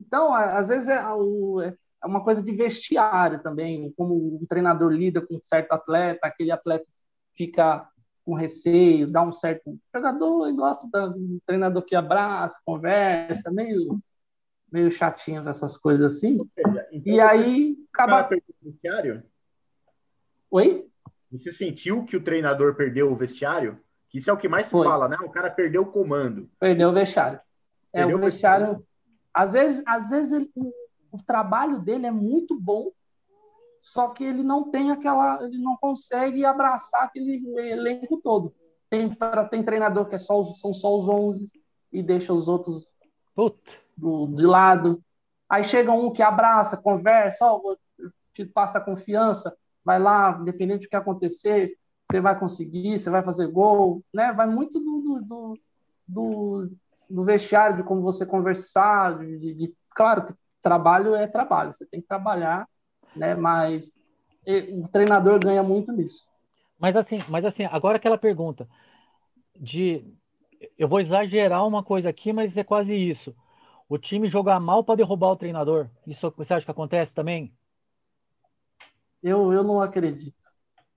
[0.00, 5.36] Então, às vezes é, é uma coisa de vestiário também, como um treinador lida com
[5.36, 6.86] um certo atleta, aquele atleta
[7.36, 7.88] fica
[8.24, 9.70] com receio, dá um certo.
[9.70, 13.98] O jogador gosta do treinador que abraça, conversa, meio,
[14.70, 16.36] meio chatinho dessas coisas assim.
[16.92, 18.28] Então, e aí acaba.
[18.60, 19.22] O vestiário?
[20.50, 20.86] Oi?
[21.32, 23.80] Você sentiu que o treinador perdeu o vestiário?
[24.12, 24.86] Isso é o que mais se Foi.
[24.86, 25.16] fala, né?
[25.22, 26.50] O cara perdeu o comando.
[26.58, 27.40] Perdeu o vestiário.
[27.92, 28.84] É, o vestiário.
[29.32, 30.72] Às vezes, às vezes ele, o,
[31.12, 32.90] o trabalho dele é muito bom,
[33.80, 38.54] só que ele não tem aquela, ele não consegue abraçar aquele elenco todo.
[38.90, 39.14] Tem,
[39.50, 41.52] tem treinador que é só são só os 11
[41.92, 42.88] e deixa os outros
[43.96, 45.02] do, de lado.
[45.48, 47.76] Aí chega um que abraça, conversa, ó,
[48.34, 51.76] te passa confiança, vai lá, independente do que acontecer,
[52.10, 54.32] você vai conseguir, você vai fazer gol, né?
[54.32, 55.58] Vai muito do, do, do,
[56.06, 56.70] do
[57.10, 62.06] vestiário, de como você conversar, de, de, claro que trabalho é trabalho, você tem que
[62.06, 62.66] trabalhar
[63.14, 63.34] né?
[63.34, 63.92] Mas
[64.82, 66.26] o treinador ganha muito nisso.
[66.78, 68.68] Mas assim, mas assim, agora aquela pergunta
[69.54, 70.04] de
[70.78, 73.34] eu vou exagerar uma coisa aqui, mas é quase isso.
[73.88, 75.88] O time jogar mal para derrubar o treinador.
[76.06, 77.52] Isso você acha que acontece também?
[79.22, 80.36] Eu, eu não acredito.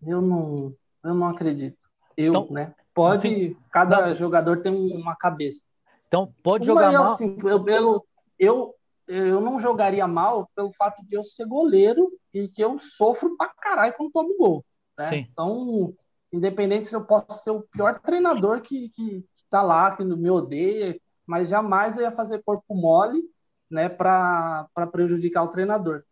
[0.05, 1.89] Eu não, eu não acredito.
[2.15, 2.75] Eu, então, né?
[2.93, 4.15] Pode, assim, cada não.
[4.15, 5.63] jogador tem uma cabeça.
[6.11, 7.03] Então, pode jogar mal.
[7.05, 8.05] Assim, eu, eu,
[8.37, 8.75] eu,
[9.07, 13.47] eu não jogaria mal pelo fato de eu ser goleiro e que eu sofro pra
[13.47, 14.65] caralho quando tomo gol.
[14.97, 15.19] Né?
[15.31, 15.93] Então,
[16.33, 20.29] independente se eu posso ser o pior treinador que, que, que tá lá, que me
[20.29, 23.23] odeia, mas jamais eu ia fazer corpo mole
[23.69, 26.03] né, para prejudicar o treinador.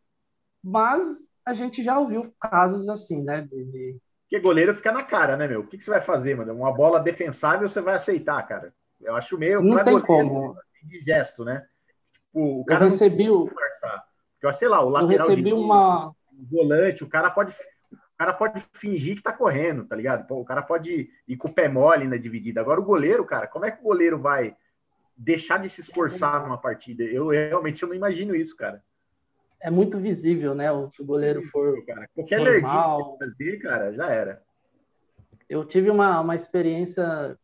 [0.63, 3.41] Mas a gente já ouviu casos assim, né?
[3.41, 3.99] De, de...
[4.21, 5.59] Porque goleiro fica na cara, né, meu?
[5.59, 6.53] O que, que você vai fazer, mano?
[6.53, 8.73] Uma bola defensável você vai aceitar, cara.
[9.01, 9.61] Eu acho meio.
[9.61, 10.57] Não tem goleiro, como.
[10.83, 11.65] De gesto, né?
[12.13, 13.45] Tipo, o cara eu recebi o...
[13.47, 16.09] Porque, sei lá, o lateral eu recebi uma...
[16.09, 16.15] o
[16.49, 17.53] volante, o cara pode
[17.91, 20.29] o cara pode fingir que tá correndo, tá ligado?
[20.29, 22.59] O cara pode ir com o pé mole na dividida.
[22.59, 24.57] Agora o goleiro, cara, como é que o goleiro vai
[25.15, 27.03] deixar de se esforçar numa partida?
[27.03, 28.83] Eu realmente eu não imagino isso, cara.
[29.61, 30.67] É muito visível, né?
[30.91, 31.81] Se o goleiro for.
[31.85, 34.41] Cara, qualquer merdinha fazer, cara, já era.
[35.49, 37.37] Eu tive uma, uma experiência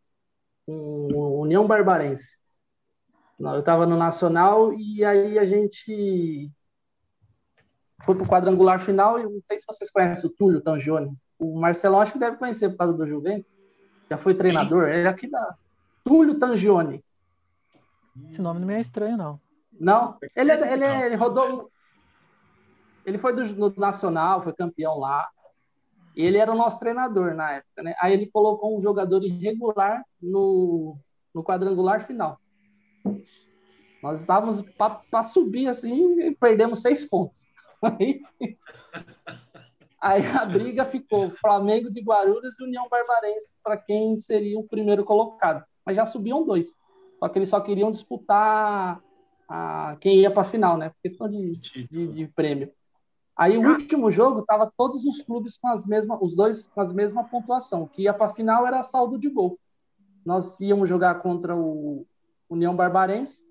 [0.66, 2.38] com União Barbarense.
[3.40, 6.50] Eu estava no Nacional e aí a gente
[8.04, 9.20] foi para o quadrangular final.
[9.20, 11.16] E não sei se vocês conhecem o Túlio Tangione.
[11.38, 13.58] O Marcelão acho que deve conhecer por causa do Juventus.
[14.10, 14.88] Já foi treinador.
[14.88, 15.56] Ele é aqui da
[16.04, 17.04] Túlio Tangione.
[18.30, 19.42] Esse nome não é estranho, não.
[19.78, 21.70] Não, ele, é, ele, é, ele rodou.
[23.06, 25.28] Ele foi do, do, Nacional, foi campeão lá.
[26.16, 27.94] E ele era o nosso treinador na época, né?
[28.00, 30.98] Aí ele colocou um jogador irregular no,
[31.34, 32.40] no quadrangular final.
[34.02, 37.50] Nós estávamos para subir assim e perdemos seis pontos.
[38.00, 38.22] Aí,
[40.02, 45.04] aí a briga ficou Flamengo de Guarulhos e União Barbarense para quem seria o primeiro
[45.04, 45.64] colocado.
[45.86, 46.74] Mas já subiam dois.
[47.20, 49.00] Só que eles só queriam disputar
[49.48, 50.92] a, quem ia para a final, né?
[51.04, 52.72] Questão de, de, de prêmio.
[53.38, 56.94] Aí o último jogo tava todos os clubes com as mesmas, os dois com as
[56.94, 57.84] mesma pontuação.
[57.84, 59.60] O que ia para a final era saldo de gol.
[60.26, 62.06] Nós íamos jogar contra o
[62.50, 63.44] União Barbarense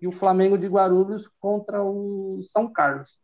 [0.00, 3.20] e o Flamengo de Guarulhos contra o São Carlos.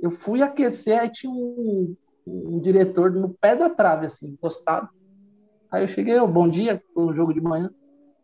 [0.00, 1.94] Eu fui aquecer, aí tinha um,
[2.26, 4.88] um diretor no pé da trave, assim, encostado.
[5.70, 7.70] Aí eu cheguei, oh, bom dia, o jogo de manhã.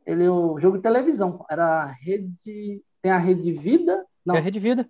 [0.07, 4.05] Ele, o jogo de televisão, era a rede, tem a Rede Vida?
[4.25, 4.35] Não.
[4.35, 4.89] É a Rede Vida.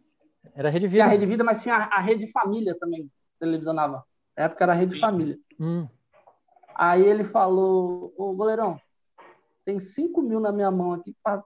[0.55, 1.05] Era a Rede Vida.
[1.05, 4.05] Tem a Rede Vida, mas tinha a, Rede Família também, televisionava.
[4.37, 5.39] Na época era a Rede Família.
[5.59, 5.89] Hum.
[6.75, 8.81] Aí ele falou, ô goleirão,
[9.65, 11.45] tem 5 mil na minha mão aqui para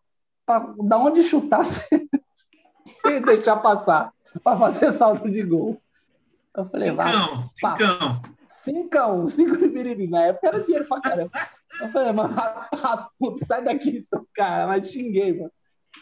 [0.78, 2.08] dar onde chutar sem,
[2.84, 5.80] sem deixar passar, para fazer salto de gol.
[6.56, 7.78] Eu falei, cincão, vai.
[7.78, 8.22] Cincão.
[8.48, 11.30] Cincão, cinco de Na época era dinheiro pra caramba.
[11.80, 12.34] Eu falei, mano,
[13.46, 14.66] sai daqui, seu cara.
[14.66, 15.52] Mas xinguei, mano.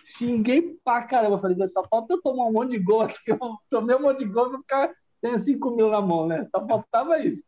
[0.02, 1.40] Xinguei pra caramba.
[1.40, 3.18] Falei, só falta eu tomar um monte de gol aqui.
[3.26, 3.38] Eu
[3.70, 6.46] tomei um monte de gol e vou ficar sem 5 mil na mão, né?
[6.46, 7.42] Só faltava isso.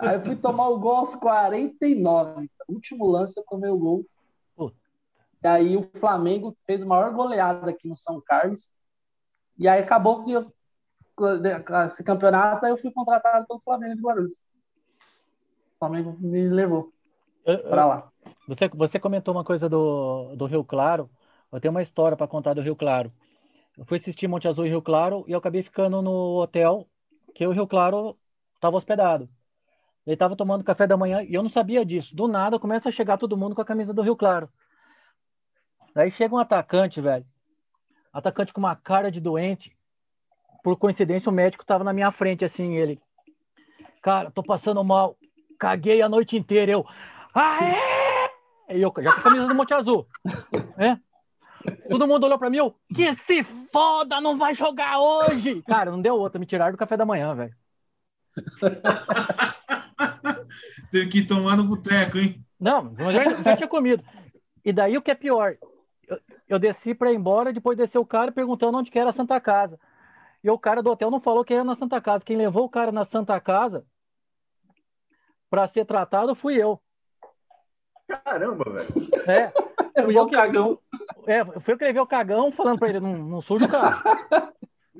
[0.00, 2.50] Aí eu fui tomar o gol aos 49.
[2.68, 4.04] Último lance, eu tomei o gol.
[5.42, 8.72] E aí o Flamengo fez a maior goleada aqui no São Carlos.
[9.58, 10.52] E aí acabou que eu,
[11.86, 14.34] esse campeonato eu fui contratado pelo Flamengo de Guarulhos.
[14.34, 16.92] O Flamengo me levou
[17.68, 18.12] para lá.
[18.48, 21.08] Você, você comentou uma coisa do, do Rio Claro.
[21.56, 23.10] Eu tenho uma história para contar do Rio Claro.
[23.78, 26.86] Eu fui assistir Monte Azul e Rio Claro e eu acabei ficando no hotel
[27.34, 28.14] que o Rio Claro
[28.54, 29.26] estava hospedado.
[30.06, 32.14] Ele estava tomando café da manhã e eu não sabia disso.
[32.14, 34.50] Do nada começa a chegar todo mundo com a camisa do Rio Claro.
[35.94, 37.24] Daí chega um atacante, velho.
[38.12, 39.74] Atacante com uma cara de doente.
[40.62, 43.00] Por coincidência, o médico tava na minha frente, assim, ele.
[44.02, 45.16] Cara, tô passando mal.
[45.58, 46.72] Caguei a noite inteira.
[46.72, 46.84] Eu.
[47.34, 48.76] Aê!
[48.76, 50.06] E eu já com a camisa do Monte Azul.
[50.76, 50.98] É?
[51.88, 53.42] Todo mundo olhou pra mim, eu, que se
[53.72, 55.62] foda, não vai jogar hoje!
[55.62, 57.54] Cara, não deu outra, me tiraram do café da manhã, velho.
[60.90, 62.44] Teve que tomar no boteco, hein?
[62.58, 64.02] Não, já, já tinha comido.
[64.64, 65.56] E daí o que é pior,
[66.08, 69.12] eu, eu desci para ir embora, depois desceu o cara perguntando onde que era a
[69.12, 69.78] Santa Casa.
[70.42, 72.24] E o cara do hotel não falou que era na Santa Casa.
[72.24, 73.84] Quem levou o cara na Santa Casa
[75.50, 76.80] para ser tratado fui eu.
[78.24, 79.10] Caramba, velho.
[79.26, 79.52] É.
[80.04, 80.78] Fui eu que, cagão.
[81.26, 84.02] É, fui eu que levei o cagão falando para ele, não, não suja o carro.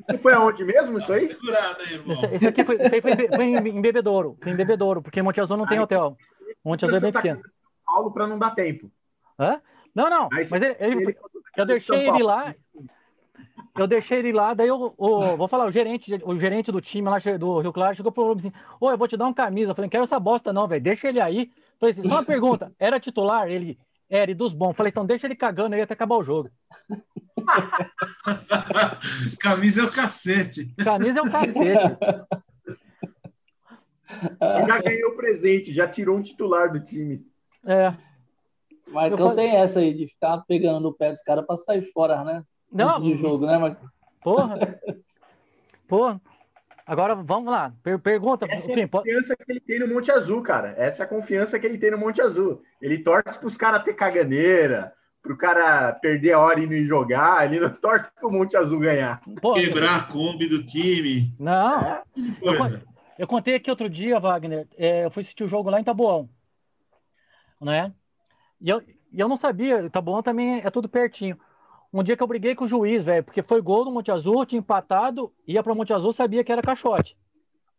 [0.08, 1.26] Isso foi aonde mesmo, isso aí?
[1.26, 2.12] Segurada aí, irmão.
[2.12, 4.36] Esse, esse aqui foi, esse foi, foi, em, Bebedouro.
[4.42, 6.16] Foi em Bebedouro, porque Monte Azul não tem hotel.
[6.64, 7.40] Monte Azul é bem pequeno.
[7.84, 8.90] Paulo para não dar tempo.
[9.38, 9.60] Hã?
[9.94, 10.28] Não, não.
[10.32, 11.16] Aí, mas ele, ele, ele,
[11.56, 12.54] eu deixei ele lá.
[13.78, 17.08] Eu deixei ele lá, daí eu, o, vou falar, o gerente, o gerente do time
[17.10, 19.70] lá do Rio Claro chegou pro assim: Ô, eu vou te dar uma camisa.
[19.70, 20.82] Eu falei, não quero essa bosta, não, velho.
[20.82, 21.50] Deixa ele aí.
[21.78, 23.48] Falei assim, só uma pergunta: era titular?
[23.48, 23.78] Ele
[24.08, 24.74] era e dos bons.
[24.74, 26.50] Falei, então deixa ele cagando aí até acabar o jogo.
[29.40, 30.72] camisa é o cacete.
[30.76, 31.98] Camisa é o cacete.
[34.40, 37.26] Já ganhou o presente, já tirou um titular do time.
[37.64, 37.92] É.
[38.86, 39.48] Marcão falei...
[39.48, 42.44] tem essa aí de ficar pegando no pé dos caras para sair fora, né?
[42.70, 42.90] Não.
[42.90, 43.88] Antes do jogo, né, Marcão?
[44.22, 44.58] Porra.
[45.88, 46.20] Porra.
[46.86, 47.74] Agora vamos lá.
[47.82, 48.46] Per pergunta.
[48.48, 50.72] Essa é a confiança que ele tem no Monte Azul, cara.
[50.78, 52.62] Essa é a confiança que ele tem no Monte Azul.
[52.80, 56.80] Ele torce para os caras ter caganeira, para o cara perder a hora e não
[56.86, 57.44] jogar.
[57.44, 59.20] Ele não torce para o Monte Azul ganhar.
[59.42, 61.28] Porra, Quebrar a Kombi do time.
[61.40, 61.80] Não.
[61.80, 62.02] É.
[62.40, 62.80] Eu,
[63.18, 64.68] eu, contei aqui outro dia, Wagner.
[64.78, 66.30] É, eu fui assistir o jogo lá em Taboão.
[67.60, 67.92] Né?
[68.60, 68.80] E eu,
[69.12, 71.36] e eu não sabia, bom também é tudo pertinho.
[71.92, 74.44] Um dia que eu briguei com o juiz, velho, porque foi gol no Monte Azul,
[74.44, 77.16] tinha empatado, ia para Monte Azul, sabia que era caixote.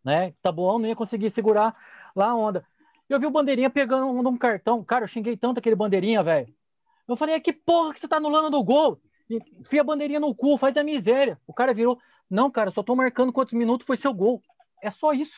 [0.04, 0.34] Né?
[0.42, 1.76] Tá bom, não ia conseguir segurar
[2.16, 2.66] lá a onda.
[3.10, 4.84] Eu vi o bandeirinha pegando um, um cartão.
[4.84, 6.54] Cara, eu xinguei tanto aquele bandeirinha, velho.
[7.08, 9.00] Eu falei, é que porra que você tá anulando do gol?
[9.30, 11.40] Enfia a bandeirinha no cu, faz a miséria.
[11.48, 12.00] O cara virou,
[12.30, 14.42] não, cara, só tô marcando quantos minutos foi seu gol.
[14.82, 15.34] É só isso.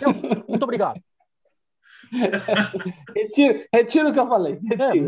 [0.00, 1.00] Eu, muito obrigado.
[3.14, 4.54] retiro, retiro o que eu falei.
[4.54, 5.00] É,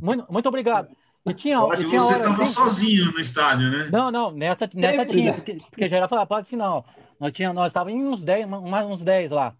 [0.00, 0.88] muito, muito obrigado.
[1.26, 3.88] E tinha, eu acho que você estava assim, sozinho no estádio, né?
[3.90, 6.84] Não, não, nessa, nessa tinha, porque, porque já era falar fase final.
[7.18, 9.54] Nós tinha, nós estávamos em uns 10, mais uns 10 lá.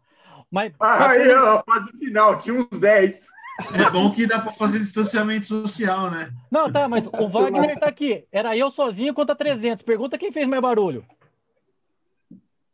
[0.50, 3.26] Mas, ah, aí, a fase final, tinha uns 10.
[3.72, 6.30] É bom que dá para fazer distanciamento social, né?
[6.50, 8.26] Não, tá, mas o Wagner tá aqui.
[8.30, 9.84] Era eu sozinho contra 300.
[9.84, 11.04] Pergunta quem fez mais barulho.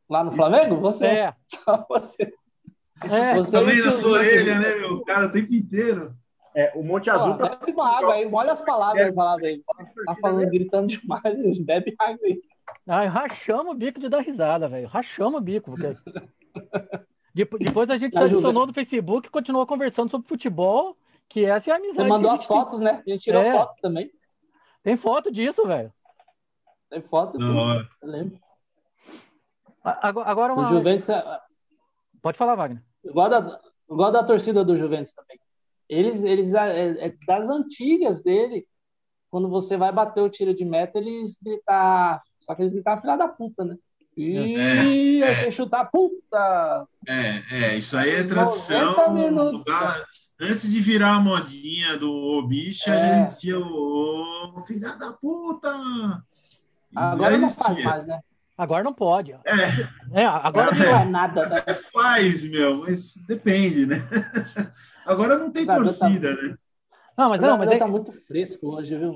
[0.09, 0.77] Lá no Flamengo?
[0.81, 1.07] Você.
[1.07, 1.35] É.
[1.47, 2.33] Só você.
[3.05, 5.03] É, você também na sua orelha, né, meu?
[5.03, 6.15] Cara, o tempo inteiro.
[6.55, 7.57] É, o Monte Azul tá.
[7.57, 9.63] Bebe uma água aí, olha as palavras é, falando aí.
[10.07, 12.41] Tá falando, gritando demais, bebe água aí.
[12.87, 14.89] Ai, rachamos o bico de dar risada, velho.
[14.89, 15.73] Rachamos o bico.
[15.73, 17.65] Porque...
[17.65, 20.97] Depois a gente adicionou no Facebook e continuou conversando sobre futebol,
[21.29, 22.03] que essa é a amizade.
[22.03, 23.03] Você mandou as fotos, né?
[23.07, 23.53] A gente tirou é.
[23.53, 24.11] foto também.
[24.83, 25.93] Tem foto disso, velho.
[26.89, 28.41] Tem foto, Não, eu lembro.
[29.83, 30.65] Agora uma...
[30.65, 31.09] O Juventus...
[31.09, 31.41] É-
[32.21, 32.83] Pode falar, Wagner.
[33.05, 35.41] Igual da, igual da torcida do Juventus também.
[35.91, 38.65] Eles, eles é, é das antigas deles.
[39.29, 42.23] Quando você vai bater o tiro de meta, eles gritar.
[42.39, 43.77] Só que eles gritam filha da puta, né?
[44.17, 45.51] E é, é.
[45.51, 46.87] chutar puta!
[47.09, 48.95] É, é, isso aí é tradição.
[50.41, 53.19] Antes de virar a modinha do bicha, é.
[53.19, 55.71] eles tinham o filha da puta!
[56.95, 58.21] Agora não faz mais, né?
[58.61, 59.33] Agora não pode.
[59.33, 61.47] É, é agora não é nada.
[61.47, 63.97] Até faz, meu, mas depende, né?
[65.07, 66.43] Agora não tem torcida, tá...
[66.43, 66.55] né?
[67.17, 67.79] Não, mas não, mas é...
[67.79, 69.15] tá muito fresco hoje, viu?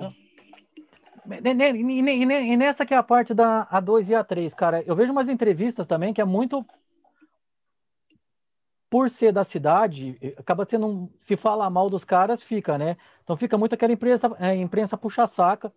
[1.43, 5.87] E nessa que é a parte da A2 e A3, cara, eu vejo umas entrevistas
[5.87, 6.65] também que é muito
[8.89, 12.97] por ser da cidade, acaba sendo, se falar mal dos caras, fica, né?
[13.23, 15.71] Então fica muito aquela imprensa, é, imprensa puxa-saca,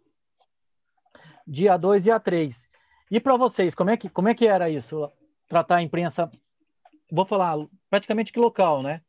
[1.45, 2.66] dia 2 e dia 3.
[3.09, 5.09] E para vocês, como é, que, como é que era isso?
[5.47, 6.29] Tratar a imprensa,
[7.11, 7.57] vou falar,
[7.89, 9.01] praticamente que local, né?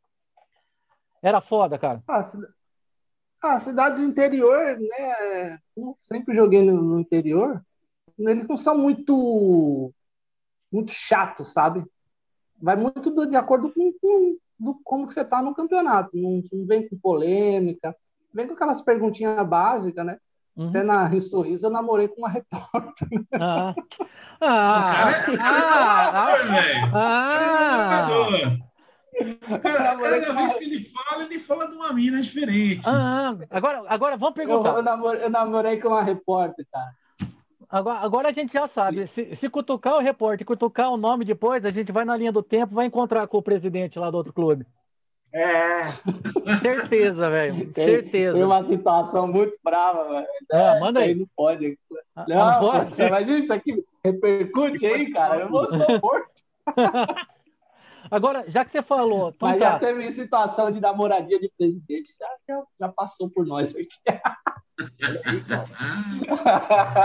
[1.21, 2.01] Era foda, cara.
[2.07, 2.23] Ah,
[3.41, 5.59] ah, cidade do interior, né?
[5.75, 7.61] Eu sempre joguei no, no interior.
[8.17, 9.93] Eles não são muito
[10.71, 11.83] muito chatos, sabe?
[12.61, 16.15] Vai muito do, de acordo com, com do, como que você tá no campeonato.
[16.15, 17.95] Não, não, vem com polêmica,
[18.33, 20.19] vem com aquelas perguntinhas básicas, né?
[20.59, 20.67] Uhum.
[20.67, 23.07] Até na Rio Sorriso eu namorei com uma repórter.
[24.41, 25.03] Ah,
[25.41, 26.13] ah,
[26.93, 28.57] ah, ah,
[29.61, 32.87] cada vez que ele fala, ele fala de uma mina diferente.
[32.87, 34.69] Ah, agora, agora vamos perguntar.
[34.69, 36.91] Eu, eu, namorei, eu namorei com uma repórter, cara.
[37.69, 39.07] Agora, agora a gente já sabe.
[39.07, 42.41] Se, se cutucar o repórter, cutucar o nome depois, a gente vai na linha do
[42.41, 44.65] tempo, vai encontrar com o presidente lá do outro clube.
[45.31, 45.91] É.
[46.61, 47.73] Certeza, velho.
[47.73, 48.35] Certeza.
[48.35, 50.27] Foi uma situação muito brava, velho.
[50.51, 51.15] É, manda aí.
[51.15, 51.77] Não pode.
[52.27, 52.95] Não, não pode.
[52.95, 55.41] Você imagina isso aqui repercute aí, cara.
[55.41, 56.31] Eu vou ser morto.
[58.11, 59.29] Agora, já que você falou.
[59.29, 59.71] Então Mas tá.
[59.71, 63.87] já teve situação de namoradinha de presidente, já, já, já passou por nós aqui.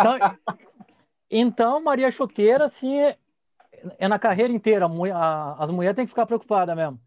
[0.01, 0.39] então,
[1.31, 3.19] então, Maria Choqueira, assim, é,
[3.99, 4.87] é na carreira inteira.
[5.15, 6.99] A, as mulheres têm que ficar preocupadas mesmo.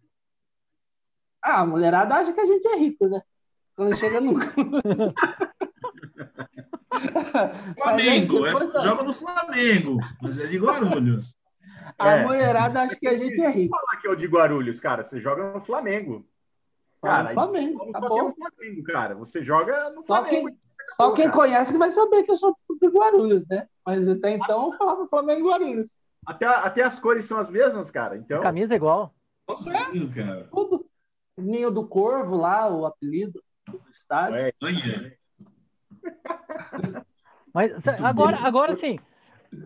[1.41, 3.21] Ah, a mulherada acha que a gente é rico, né?
[3.75, 4.33] Quando chega no.
[7.77, 11.35] Flamengo, é, joga no Flamengo, mas é de Guarulhos.
[11.97, 12.25] A é.
[12.25, 13.75] mulherada acha que a gente é rico.
[13.75, 15.03] Fala que é o de Guarulhos, cara.
[15.03, 16.25] Você joga no Flamengo.
[17.01, 18.31] Cara, Flamengo, tá bom.
[18.31, 19.15] Flamengo, cara.
[19.15, 20.47] Você joga no só Flamengo.
[20.47, 20.57] Quem,
[20.95, 23.67] só quem conhece que vai saber que eu sou do Guarulhos, né?
[23.85, 25.95] Mas até então eu falava Flamengo e Guarulhos.
[26.25, 28.17] Até, até as cores são as mesmas, cara.
[28.17, 28.39] Então...
[28.39, 29.13] A camisa é igual.
[29.49, 30.47] É, cara.
[30.51, 30.86] Tudo.
[31.37, 34.37] Ninho do Corvo lá, o apelido do estádio.
[34.37, 34.53] É.
[37.53, 37.71] Mas
[38.03, 38.99] agora, agora sim,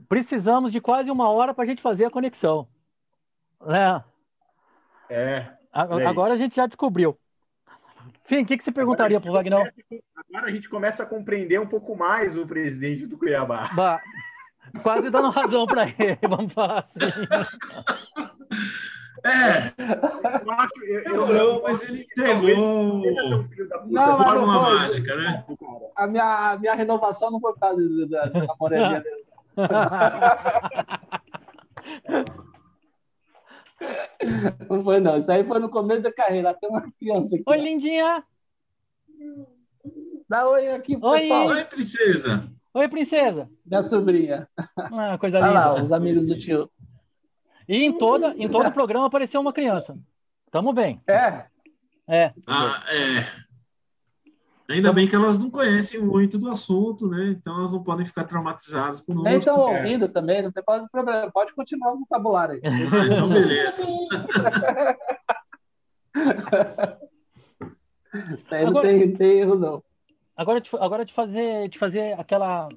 [0.07, 2.67] precisamos de quase uma hora para a gente fazer a conexão.
[3.65, 4.03] Né?
[5.09, 5.47] É.
[5.71, 7.17] Agora a gente já descobriu.
[8.25, 9.73] Fim, o que, que você perguntaria para o Wagner?
[10.29, 13.69] Agora a gente começa a compreender um pouco mais o presidente do Cuiabá.
[13.73, 14.01] Bah,
[14.81, 16.99] quase dando razão para ele, vamos falar assim.
[19.23, 20.41] É.
[20.43, 23.03] Eu acho, eu, eu, não, mas ele entregou
[23.87, 25.45] não, fórmula mágica, né?
[25.95, 29.25] A minha, a minha renovação não foi por causa da, da moreninha dele.
[34.69, 35.17] Não foi, não.
[35.17, 36.53] Isso aí foi no começo da carreira.
[36.53, 37.43] Tem uma criança aqui.
[37.47, 38.23] Oi, lindinha.
[40.29, 41.19] Dá oi aqui, oi.
[41.19, 41.47] pessoal.
[41.47, 42.51] Oi, princesa.
[42.73, 43.49] Oi, princesa.
[43.65, 44.47] Minha sobrinha.
[44.77, 45.49] Ah, coisa linda.
[45.49, 46.69] Olha lá, os amigos do tio.
[47.71, 49.97] E em, toda, em todo o programa apareceu uma criança.
[50.51, 50.99] Tamo bem.
[51.07, 51.45] É?
[52.05, 52.33] É.
[52.45, 53.25] Ah, é.
[54.73, 57.29] Ainda bem que elas não conhecem muito do assunto, né?
[57.29, 61.31] Então elas não podem ficar traumatizadas com o Nem estão ouvindo também, não tem problema.
[61.31, 62.61] Pode continuar o vocabulário aí.
[62.91, 63.81] Ah, então beleza.
[68.51, 69.81] aí não tem, tem erro, não.
[70.35, 72.67] Agora, agora te fazer, te fazer aquela,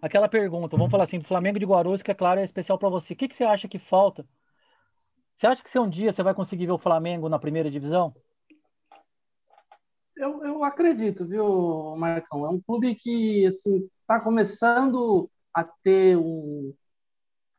[0.00, 0.76] aquela pergunta.
[0.76, 3.12] Vamos falar assim, do Flamengo de Guarulhos, que é claro, é especial para você.
[3.12, 4.26] O que, que você acha que falta?
[5.34, 8.14] Você acha que se um dia você vai conseguir ver o Flamengo na primeira divisão?
[10.16, 12.44] Eu, eu acredito, viu, Marcão?
[12.44, 16.74] É um clube que assim está começando a ter um,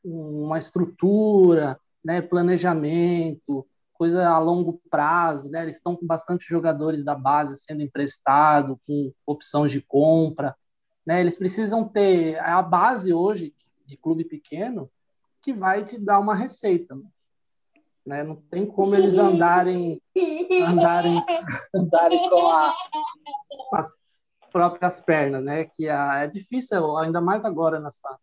[0.04, 5.64] uma estrutura, né, planejamento, coisa a longo prazo, né?
[5.64, 10.56] Eles estão com bastante jogadores da base sendo emprestado, com opções de compra,
[11.06, 11.20] né?
[11.20, 13.54] Eles precisam ter a base hoje
[13.86, 14.90] de clube pequeno
[15.42, 16.96] que vai te dar uma receita.
[18.06, 18.24] Né?
[18.24, 20.02] Não tem como eles andarem,
[20.64, 21.24] andarem,
[21.76, 22.74] andarem com, a,
[23.70, 23.96] com as
[24.52, 25.66] próprias pernas, né?
[25.66, 28.20] Que a, é difícil, ainda mais agora nessa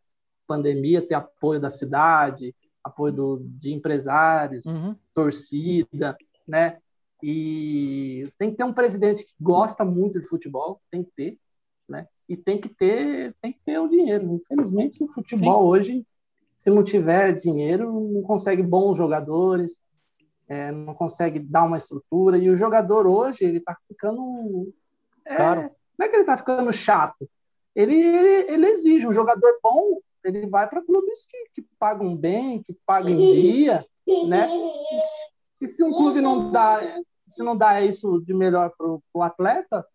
[0.47, 4.97] pandemia, ter apoio da cidade, apoio do, de empresários, uhum.
[5.15, 6.17] torcida,
[6.47, 6.79] né?
[7.23, 11.39] E tem que ter um presidente que gosta muito de futebol, tem que ter?
[12.29, 14.35] E tem que ter, tem que ter o dinheiro.
[14.35, 15.69] Infelizmente, o futebol Sim.
[15.69, 16.07] hoje
[16.59, 19.81] se não tiver dinheiro, não consegue bons jogadores,
[20.49, 22.37] é, não consegue dar uma estrutura.
[22.37, 24.75] E o jogador hoje, ele está ficando.
[25.25, 25.69] É, claro.
[25.97, 27.31] Não é que ele está ficando chato.
[27.77, 32.61] Ele, ele, ele, exige um jogador bom, ele vai para clubes que, que pagam bem,
[32.61, 33.87] que pagam em dia,
[34.27, 34.49] né?
[34.51, 36.81] E, e se um clube não dá,
[37.25, 39.87] se não dá isso de melhor para o atleta,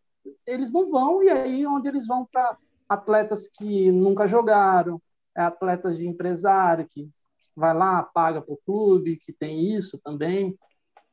[0.45, 2.57] eles não vão, e aí onde eles vão para
[2.87, 5.01] atletas que nunca jogaram,
[5.35, 7.09] é atletas de empresário que
[7.55, 10.57] vai lá, paga para o clube, que tem isso também.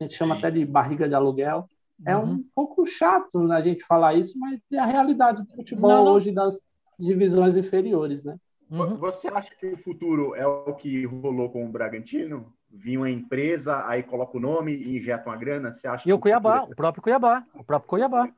[0.01, 1.67] A gente chama até de barriga de aluguel.
[2.07, 2.45] É um uhum.
[2.55, 6.13] pouco chato a gente falar isso, mas é a realidade do futebol não, não.
[6.13, 6.59] hoje das
[6.99, 8.37] divisões inferiores, né?
[8.71, 8.97] Uhum.
[8.97, 12.55] Você acha que o futuro é o que rolou com o Bragantino?
[12.71, 15.73] Vinha uma empresa, aí coloca o nome e injeta uma grana?
[15.73, 16.73] Você acha e o Cuiabá, é...
[16.73, 18.29] o próprio Cuiabá, o próprio Cuiabá.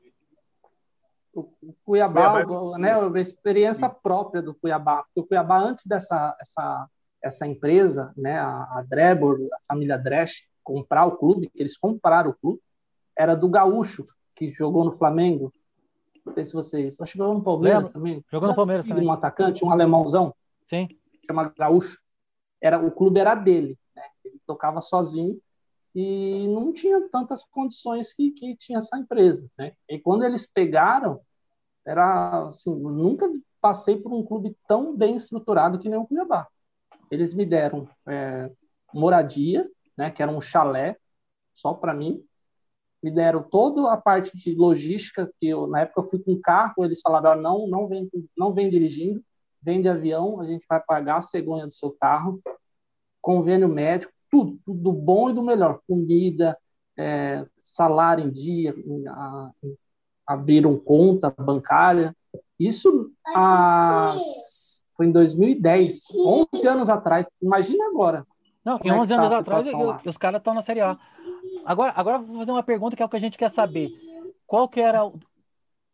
[1.33, 1.49] O
[1.83, 5.03] Cuiabá, Cuiabá né, a experiência própria do Cuiabá.
[5.15, 6.87] o Cuiabá, antes dessa essa,
[7.21, 12.29] essa empresa, né, a, a Drebor, a família Dresch, comprar o clube, que eles compraram
[12.29, 12.61] o clube,
[13.17, 15.51] era do Gaúcho, que jogou no Flamengo,
[16.25, 16.99] não sei se vocês.
[16.99, 17.93] Acho que jogou no Palmeiras Lembra?
[17.93, 18.25] também.
[18.31, 19.05] Jogou no Palmeiras também.
[19.05, 20.33] Um atacante, um alemãozão.
[20.69, 20.87] Sim.
[21.25, 21.99] Chama Gaúcho.
[22.61, 23.77] Era, o clube era dele.
[23.95, 24.03] Né?
[24.23, 25.37] Ele tocava sozinho
[25.95, 29.47] e não tinha tantas condições que, que tinha essa empresa.
[29.57, 29.73] Né?
[29.89, 31.21] E quando eles pegaram,
[31.85, 33.29] era assim, nunca
[33.61, 36.47] passei por um clube tão bem estruturado que nem o Cuiabá.
[37.11, 38.51] Eles me deram é,
[38.93, 40.97] moradia, né, que era um chalé
[41.53, 42.25] só para mim,
[43.01, 46.85] me deram toda a parte de logística, que eu, na época eu fui com carro,
[46.85, 49.23] eles falaram, ah, não, não vem, não vem dirigindo,
[49.61, 52.41] vem de avião, a gente vai pagar a cegonha do seu carro,
[53.21, 56.57] convênio médico, tudo, tudo do bom e do melhor, comida,
[56.97, 58.73] é, salário em dia,
[59.09, 59.51] a,
[60.25, 62.15] abriram conta bancária,
[62.59, 64.15] isso a,
[64.97, 68.25] foi em 2010, 11 anos atrás, imagina agora.
[68.65, 69.67] Não, em 11 é tá anos atrás,
[70.03, 70.97] os caras estão na Série A.
[71.63, 73.91] Agora, agora vou fazer uma pergunta que é o que a gente quer saber.
[74.47, 75.11] Qual que era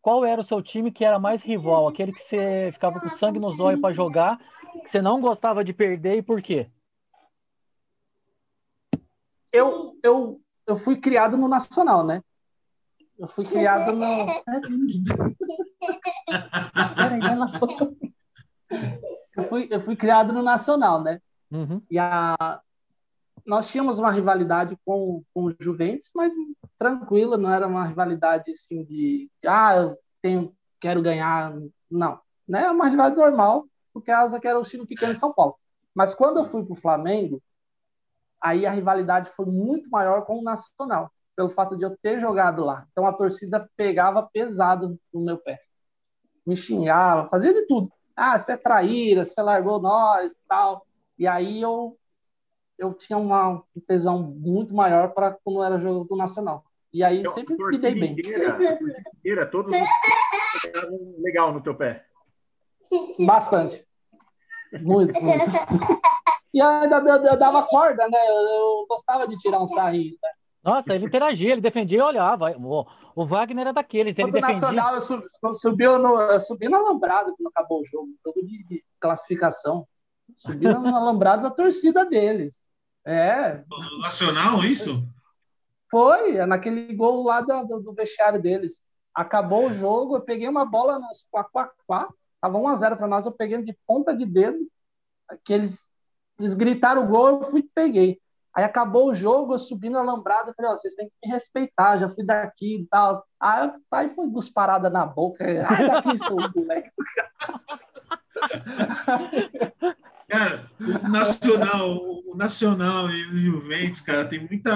[0.02, 1.88] qual era o seu time que era mais rival?
[1.88, 4.40] Aquele que você ficava com sangue nos olhos para jogar,
[4.82, 6.68] que você não gostava de perder e por quê?
[9.60, 12.24] Eu, eu, eu fui criado no Nacional, né?
[13.18, 14.26] Eu fui criado no.
[16.96, 17.48] Peraí, ela
[19.36, 21.20] eu fui, eu fui criado no Nacional, né?
[21.52, 21.82] Uhum.
[21.92, 22.62] E a,
[23.46, 26.34] nós tínhamos uma rivalidade com, com o Juventus, mas
[26.78, 31.54] tranquila, não era uma rivalidade assim de ah, eu tenho, quero ganhar,
[31.92, 32.22] não.
[32.48, 32.64] Né?
[32.64, 35.56] É uma rivalidade normal, porque a Asa que era o time pequeno de São Paulo.
[35.94, 37.42] Mas quando eu fui para o Flamengo,
[38.42, 42.64] aí a rivalidade foi muito maior com o Nacional, pelo fato de eu ter jogado
[42.64, 42.86] lá.
[42.92, 45.60] Então a torcida pegava pesado no meu pé.
[46.46, 47.92] Me xingava, fazia de tudo.
[48.16, 50.86] Ah, você é traíra, você largou nós tal.
[51.18, 51.98] E aí eu
[52.78, 56.64] eu tinha uma tesão muito maior para quando era jogo do Nacional.
[56.94, 58.12] E aí então, sempre me dei bem.
[58.14, 58.80] Inteira,
[59.18, 59.82] inteira, todos os
[61.22, 62.06] legal no teu pé.
[63.20, 63.86] Bastante.
[64.82, 65.46] Muito, muito.
[66.54, 68.20] E ainda eu dava corda, né?
[68.30, 70.16] Eu gostava de tirar um sarrinho.
[70.22, 70.30] Né?
[70.64, 72.56] Nossa, ele interagia, ele defendia e olhava.
[72.58, 74.18] O, Wagner era daqueles.
[74.18, 74.54] Ele defendia...
[74.54, 78.10] Nacional, eu subi, eu subi, no, eu subi na Alambrado quando acabou o jogo.
[78.26, 79.88] Jogo de, de classificação.
[80.38, 82.62] Subi na Alambrado da torcida deles.
[83.06, 83.64] É.
[84.02, 85.04] Nacional, isso?
[85.90, 88.84] Foi, é naquele gol lá do, do, do, vestiário deles.
[89.14, 93.62] Acabou o jogo, eu peguei uma bola nos quá, tava 1x0 para nós, eu peguei
[93.64, 94.60] de ponta de dedo,
[95.44, 95.89] que eles,
[96.40, 98.20] eles gritaram o gol, eu fui e peguei.
[98.56, 101.98] Aí acabou o jogo, eu subi na alambrada, falei, ó, vocês têm que me respeitar,
[101.98, 103.24] já fui daqui e tal.
[103.40, 106.90] Aí, aí foi parada na boca, ai daqui, seu moleque.
[110.30, 114.72] Cara, o Nacional, o Nacional e o Juventus, cara, tem muita.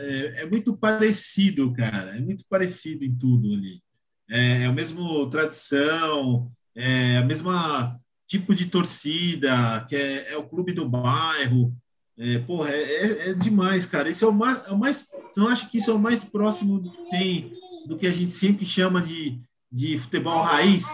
[0.00, 2.14] É, é, muito parecido, cara.
[2.14, 3.82] É muito parecido em tudo ali.
[4.28, 7.98] É, é o mesmo tradição, é a mesma
[8.28, 11.72] tipo de torcida, que é, é o clube do bairro.
[12.16, 14.10] É, porra, é, é, é demais, cara.
[14.10, 15.08] Isso é o mais, é o mais.
[15.30, 17.52] Você não acha que isso é o mais próximo do que tem,
[17.86, 19.40] do que a gente sempre chama de,
[19.72, 20.84] de futebol raiz?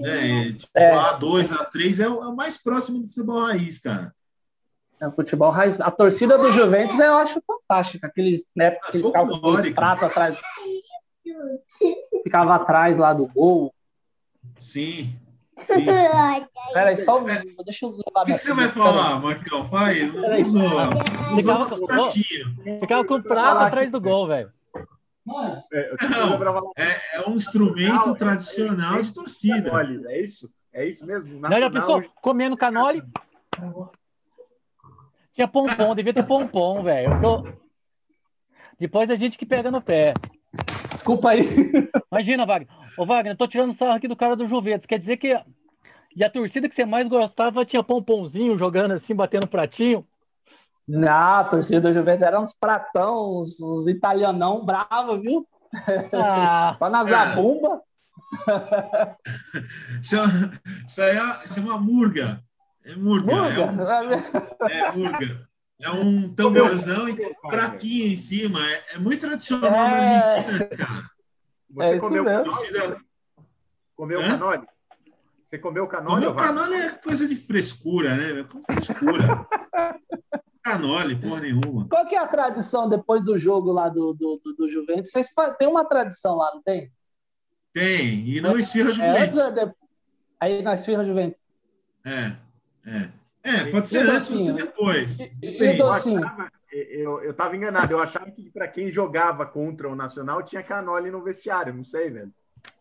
[0.00, 0.52] Né?
[0.52, 0.94] Tipo, é.
[0.94, 4.14] A2, A3 é o, é o mais próximo do futebol raiz, cara.
[5.00, 5.80] É o futebol raiz.
[5.80, 8.06] A torcida do Juventus eu acho fantástica.
[8.06, 10.38] Aqueles, né, aqueles ficavam com aqueles pratos atrás.
[12.22, 13.74] Ficava atrás lá do gol.
[14.58, 15.18] Sim.
[15.66, 15.86] Sim.
[16.72, 18.22] Peraí, só é, deixa eu levar.
[18.22, 19.68] O que, que você vai falar, Marcão?
[19.68, 21.36] Pai, não sou.
[21.36, 22.10] Ficava,
[22.80, 24.52] ficava com prato atrás do gol, velho.
[25.72, 29.70] É, não, é, é, um instrumento tradicional de torcida.
[30.08, 30.50] É isso?
[30.72, 31.38] É isso mesmo?
[31.38, 31.50] Nacional...
[31.50, 32.12] Não, já pensou?
[32.22, 33.02] Comendo canole?
[35.34, 37.10] Tinha pompom, devia ter pompom, velho.
[38.78, 40.14] Depois a gente que pega no pé.
[41.08, 41.40] Desculpa aí.
[42.12, 42.68] Imagina, Wagner.
[42.98, 44.86] Ô, Wagner, eu tô tirando sarro aqui do cara do Juventus.
[44.86, 45.42] Quer dizer que
[46.14, 50.06] e a torcida que você mais gostava tinha pomponzinho jogando assim, batendo pratinho?
[50.86, 55.48] Não, a torcida do Juventus era uns pratão, uns, uns italianão bravo, viu?
[56.12, 57.80] Ah, Só na zabumba.
[60.02, 62.42] isso aí é, chama murga.
[62.84, 63.32] É murga.
[63.32, 65.47] É, um, é murga.
[65.80, 68.58] É um tamborzão e tem um pratinho em cima.
[68.68, 69.72] É, é muito tradicional é...
[69.72, 71.10] na Argentina, cara.
[71.70, 72.96] Você é comeu canole?
[73.94, 74.66] Comeu canole?
[75.44, 76.26] Você comeu canole?
[76.26, 78.44] Comeu canole é coisa de frescura, né?
[78.44, 79.46] Com frescura.
[80.68, 81.88] canole, porra nenhuma.
[81.88, 85.10] Qual que é a tradição depois do jogo lá do, do, do, do Juventus?
[85.10, 86.92] Vocês tem uma tradição lá, não tem?
[87.72, 89.38] Tem, e não é, esfirra Juventus.
[89.38, 89.72] É, de...
[90.40, 91.40] Aí na esfirra Juventus.
[92.04, 92.36] É,
[92.86, 93.10] é.
[93.48, 95.18] É, pode ser antes, pode ser depois.
[95.42, 97.92] Eu, achava, eu, eu tava enganado.
[97.92, 101.72] Eu achava que para quem jogava contra o Nacional tinha canole no vestiário.
[101.72, 102.32] Não sei, velho.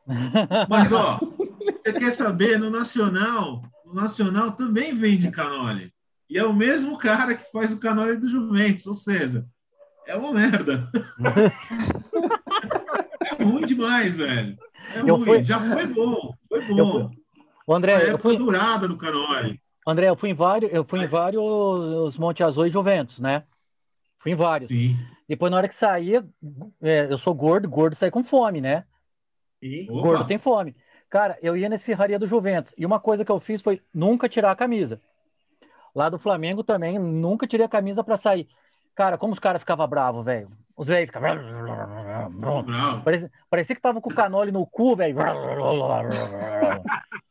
[0.69, 1.19] Mas, ó,
[1.77, 2.59] você quer saber?
[2.59, 5.93] No Nacional, no Nacional também vende canole.
[6.29, 8.87] E é o mesmo cara que faz o canole do Juventus.
[8.87, 9.45] Ou seja,
[10.05, 10.85] é uma merda.
[13.39, 14.57] é ruim demais, velho.
[14.93, 15.23] É ruim.
[15.23, 15.43] Fui...
[15.43, 16.33] Já foi bom.
[16.49, 17.09] Foi bom.
[17.65, 18.37] O André, a época fui...
[18.37, 19.61] durada no canole.
[19.87, 23.43] André, eu fui em vários, eu fui em vários Monte Azul e Juventus, né?
[24.19, 24.67] Fui em vários.
[24.67, 24.97] Sim.
[25.29, 26.27] Depois, na hora que saía,
[26.81, 28.83] é, eu sou gordo, gordo sai com fome, né?
[29.61, 29.85] E?
[29.85, 30.75] Gordo tem fome.
[31.09, 32.73] Cara, eu ia na esfirraria do Juventus.
[32.77, 34.99] E uma coisa que eu fiz foi nunca tirar a camisa.
[35.95, 38.45] Lá do Flamengo também, nunca tirei a camisa para sair.
[38.93, 40.47] Cara, como os caras ficavam bravos, velho.
[40.75, 41.29] Os velhos ficavam.
[43.03, 45.15] Parecia, parecia que tava com o canole no cu, velho.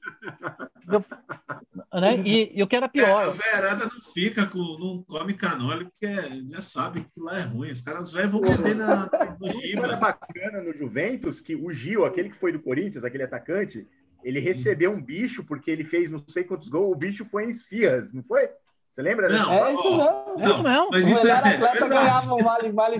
[1.92, 2.22] né?
[2.24, 3.22] E, e o que era pior.
[3.22, 4.58] É, a verada não fica com.
[4.78, 6.08] não come canole, porque
[6.50, 7.70] já sabe que lá é ruim.
[7.70, 9.08] Os caras velhos vão beber na,
[9.40, 9.96] no Riba.
[9.96, 13.86] bacana no Juventus que o Gil, aquele que foi do Corinthians, aquele atacante,
[14.22, 17.50] ele recebeu um bicho porque ele fez não sei quantos gols, o bicho foi em
[17.50, 18.48] esfias, não foi?
[18.90, 19.28] Você lembra?
[19.28, 19.98] Não, é isso mesmo.
[19.98, 20.88] Não, é isso mesmo.
[20.90, 22.96] Mas isso é, é ganhava vale, vale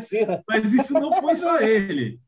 [0.47, 2.21] Mas isso não foi só ele.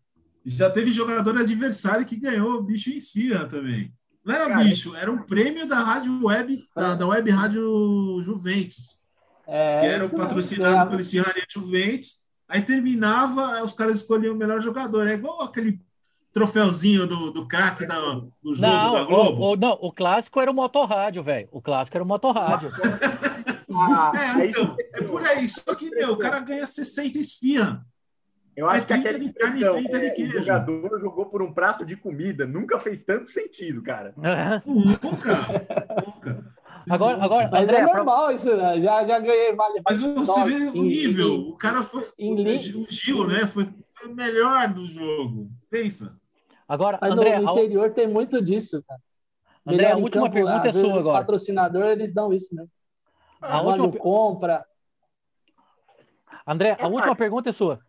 [0.45, 3.93] Já teve jogador adversário que ganhou o bicho em esfia também.
[4.29, 8.99] Não era Cara, bicho, era um prêmio da rádio web, da, da web rádio Juventus.
[9.47, 12.19] É, que era patrocinado pela Esfirraria Juventus.
[12.47, 15.09] Aí terminava, os caras escolhiam o melhor jogador.
[15.09, 15.81] É igual aquele
[16.31, 19.43] troféuzinho do, do craque do jogo não, da Globo.
[19.43, 21.49] O, o, não, o clássico era o motorrádio, velho.
[21.51, 22.71] O clássico era o motorrádio.
[23.75, 25.49] ah, é, então, é por aí.
[25.49, 27.83] Só que, meu, o cara ganha 60 esfirra.
[28.59, 30.37] Eu acho é que aquela de carne, 30 é, de queijo.
[30.37, 32.45] O jogador jogou por um prato de comida.
[32.45, 34.13] Nunca fez tanto sentido, cara.
[34.67, 35.45] Nunca.
[36.05, 36.55] Nunca.
[36.91, 38.35] Agora, agora André, é normal pra...
[38.35, 38.81] isso, né?
[38.81, 39.81] Já, já ganhei vale.
[39.89, 41.35] Mas você vê o nível.
[41.35, 42.05] Em, o cara foi.
[42.19, 43.47] Em, o Gil, né?
[43.47, 45.49] Foi, foi o melhor do jogo.
[45.71, 46.19] Pensa.
[46.67, 49.01] Agora, Mas André, no interior tem muito disso, cara.
[49.65, 50.99] André, Melhor a última campo, pergunta é sua agora.
[50.99, 52.67] Os patrocinadores, eles dão isso, né?
[53.41, 54.67] A última compra.
[56.45, 57.87] André, a última pergunta é sua.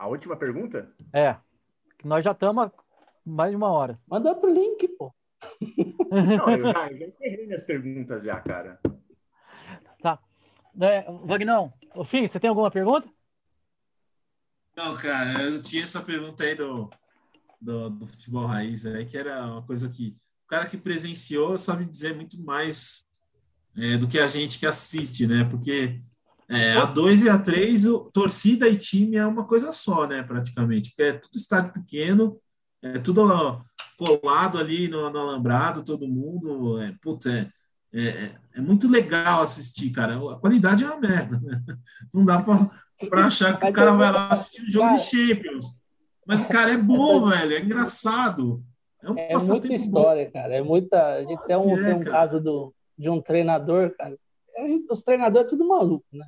[0.00, 0.90] A última pergunta?
[1.12, 1.36] É.
[2.02, 2.70] Nós já estamos
[3.22, 4.00] mais de uma hora.
[4.08, 5.12] Manda outro link, pô.
[6.10, 8.80] Não, eu já, eu já encerrei minhas perguntas já, cara.
[10.00, 10.18] Tá.
[10.80, 11.70] É, Vagnão,
[12.06, 13.06] Fim, você tem alguma pergunta?
[14.74, 16.88] Não, cara, eu tinha essa pergunta aí do,
[17.60, 21.84] do, do, futebol raiz aí, que era uma coisa que o cara que presenciou sabe
[21.84, 23.04] dizer muito mais
[23.76, 25.44] é, do que a gente que assiste, né?
[25.44, 26.00] Porque
[26.50, 30.24] é, a 2 e a 3, torcida e time é uma coisa só, né?
[30.24, 32.40] Praticamente, porque é tudo estádio pequeno,
[32.82, 33.22] é tudo
[33.96, 36.82] colado ali no, no alambrado, todo mundo.
[36.82, 37.48] É, putz, é,
[37.94, 40.16] é, é, muito legal assistir, cara.
[40.16, 41.62] A qualidade é uma merda, né?
[42.12, 45.66] Não dá para achar que o cara vai lá assistir um jogo de Champions.
[46.26, 48.60] Mas, cara, é bom, velho, é engraçado.
[49.04, 50.32] É, um é muita história, bom.
[50.32, 50.56] cara.
[50.56, 51.14] É muita.
[51.14, 54.18] A gente tem um, é, tem um caso do, de um treinador, cara.
[54.90, 56.26] Os treinadores é tudo maluco, né?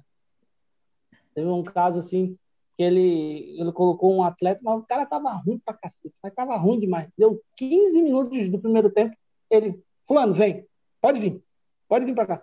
[1.35, 2.37] Teve um caso assim
[2.77, 6.57] que ele, ele colocou um atleta, mas o cara tava ruim pra cacete, mas tava
[6.57, 7.09] ruim demais.
[7.17, 9.15] Deu 15 minutos do primeiro tempo,
[9.51, 10.67] ele, fulano, vem,
[11.01, 11.43] pode vir,
[11.89, 12.43] pode vir pra cá.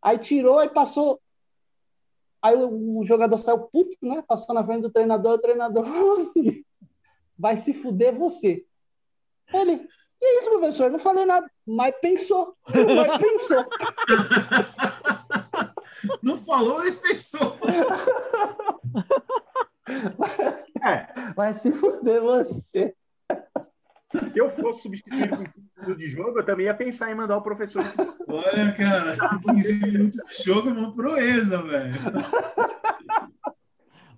[0.00, 1.20] Aí tirou e passou.
[2.42, 4.22] Aí o, jogador saiu puto, né?
[4.26, 6.62] Passou na frente do treinador, o treinador falou assim:
[7.38, 8.64] vai se fuder você.
[9.52, 10.90] Ele, que isso, professor?
[10.90, 12.54] Não falei nada, mas pensou.
[12.68, 13.64] Mas pensou.
[16.22, 17.58] Não falou, mas pensou.
[20.82, 21.32] É.
[21.34, 22.94] Vai se fuder você.
[24.32, 25.30] Se eu fosse substituir
[25.86, 27.82] o de jogo, eu também ia pensar em mandar o professor.
[28.28, 31.94] Olha, cara, 15 minutos de jogo é uma proeza, velho.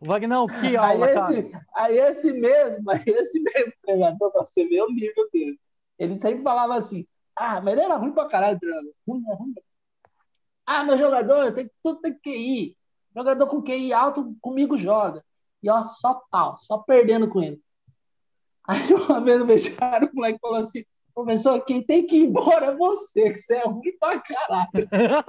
[0.00, 1.66] Vagnão, que aula, aí esse, cara.
[1.74, 5.58] Aí esse mesmo, aí esse mesmo treinador, pra você ver o nível dele.
[5.98, 8.92] Ele sempre falava assim, ah, mas ele era ruim pra caralho, treinador.
[9.08, 9.54] Ruim, ruim.
[10.66, 12.76] Ah, meu jogador, tem, tudo tem QI.
[13.14, 15.24] Jogador com QI alto comigo joga.
[15.62, 17.60] E ó, só pau, só perdendo com ele.
[18.66, 22.66] Aí uma vez no vestiário, o moleque falou assim: Professor, quem tem que ir embora
[22.66, 24.88] é você, que você é ruim pra caralho.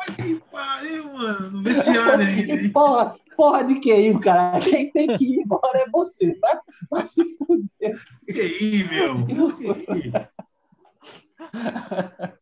[0.00, 1.50] Ai, que pariu, mano.
[1.50, 2.72] No vestiário ainda?
[2.72, 4.58] Porra, porra de QI, cara.
[4.58, 6.36] Quem tem que ir embora é você.
[6.40, 6.58] Vai,
[6.90, 8.02] vai se fuder.
[8.26, 9.24] QI, meu.
[11.54, 12.34] QI.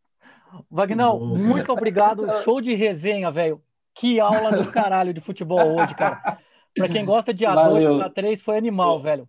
[0.70, 2.26] Vagnão, muito obrigado.
[2.44, 3.60] Show de resenha, velho.
[3.94, 6.38] Que aula do caralho de futebol hoje, cara.
[6.74, 7.98] Pra quem gosta de A2, Valeu.
[7.98, 9.28] A3 foi animal, velho.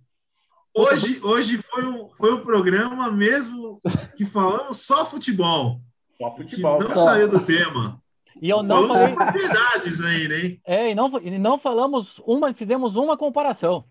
[0.76, 3.80] Hoje, hoje foi, um, foi um programa mesmo
[4.16, 5.80] que falamos só futebol.
[6.18, 6.80] Só Que futebol.
[6.80, 7.02] não cara.
[7.02, 8.02] saiu do tema.
[8.42, 10.62] E eu não Falamos falei, propriedades ainda, hein?
[10.66, 13.86] é, e não, e não falamos uma, fizemos uma comparação.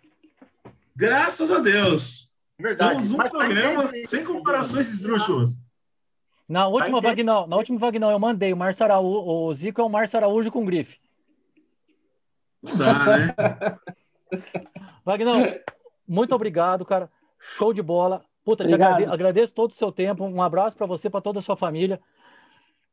[0.97, 2.31] Graças a Deus.
[2.59, 2.91] Verdade.
[2.91, 5.59] Estamos um Mas tá programa sem comparações esdrúxulas.
[6.53, 7.09] Na última entender.
[7.09, 10.51] Vagnão, na última Vagnão eu mandei o Márcio Araújo, o Zico é o Márcio Araújo
[10.51, 10.99] com grife.
[12.63, 13.35] Não dá, né?
[15.05, 15.37] Vagnão,
[16.07, 17.11] muito obrigado, cara.
[17.39, 18.25] Show de bola.
[18.45, 20.25] Puta, agrade- agradeço todo o seu tempo.
[20.25, 22.01] Um abraço pra você, pra toda a sua família.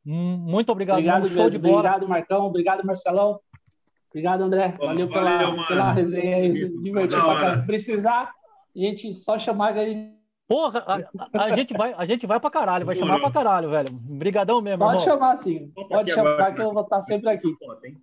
[0.05, 1.37] Hum, Muito obrigado, Obrigado, mesmo.
[1.37, 1.69] show de mesmo.
[1.75, 1.79] bola.
[1.89, 2.45] Obrigado, Marcão.
[2.45, 3.39] Obrigado, Marcelão.
[4.09, 4.75] Obrigado, André.
[4.79, 5.67] Ó, Valeu, valeu, pela, mano.
[5.67, 6.51] pela resenha aí.
[6.81, 7.65] Divertiu pra caramba.
[7.65, 8.31] Precisar,
[8.75, 10.18] a gente só chamar que a gente
[10.49, 10.95] Porra, a,
[11.39, 13.89] a- a gente vai, a gente vai pra caralho, vai chamar pra caralho, velho.
[14.09, 15.05] Obrigadão mesmo, pode irmão.
[15.05, 15.71] chamar sim.
[15.75, 16.53] Pode aqui chamar agora.
[16.53, 17.55] que eu vou estar sempre aqui.
[17.63, 18.01] Foto, hein?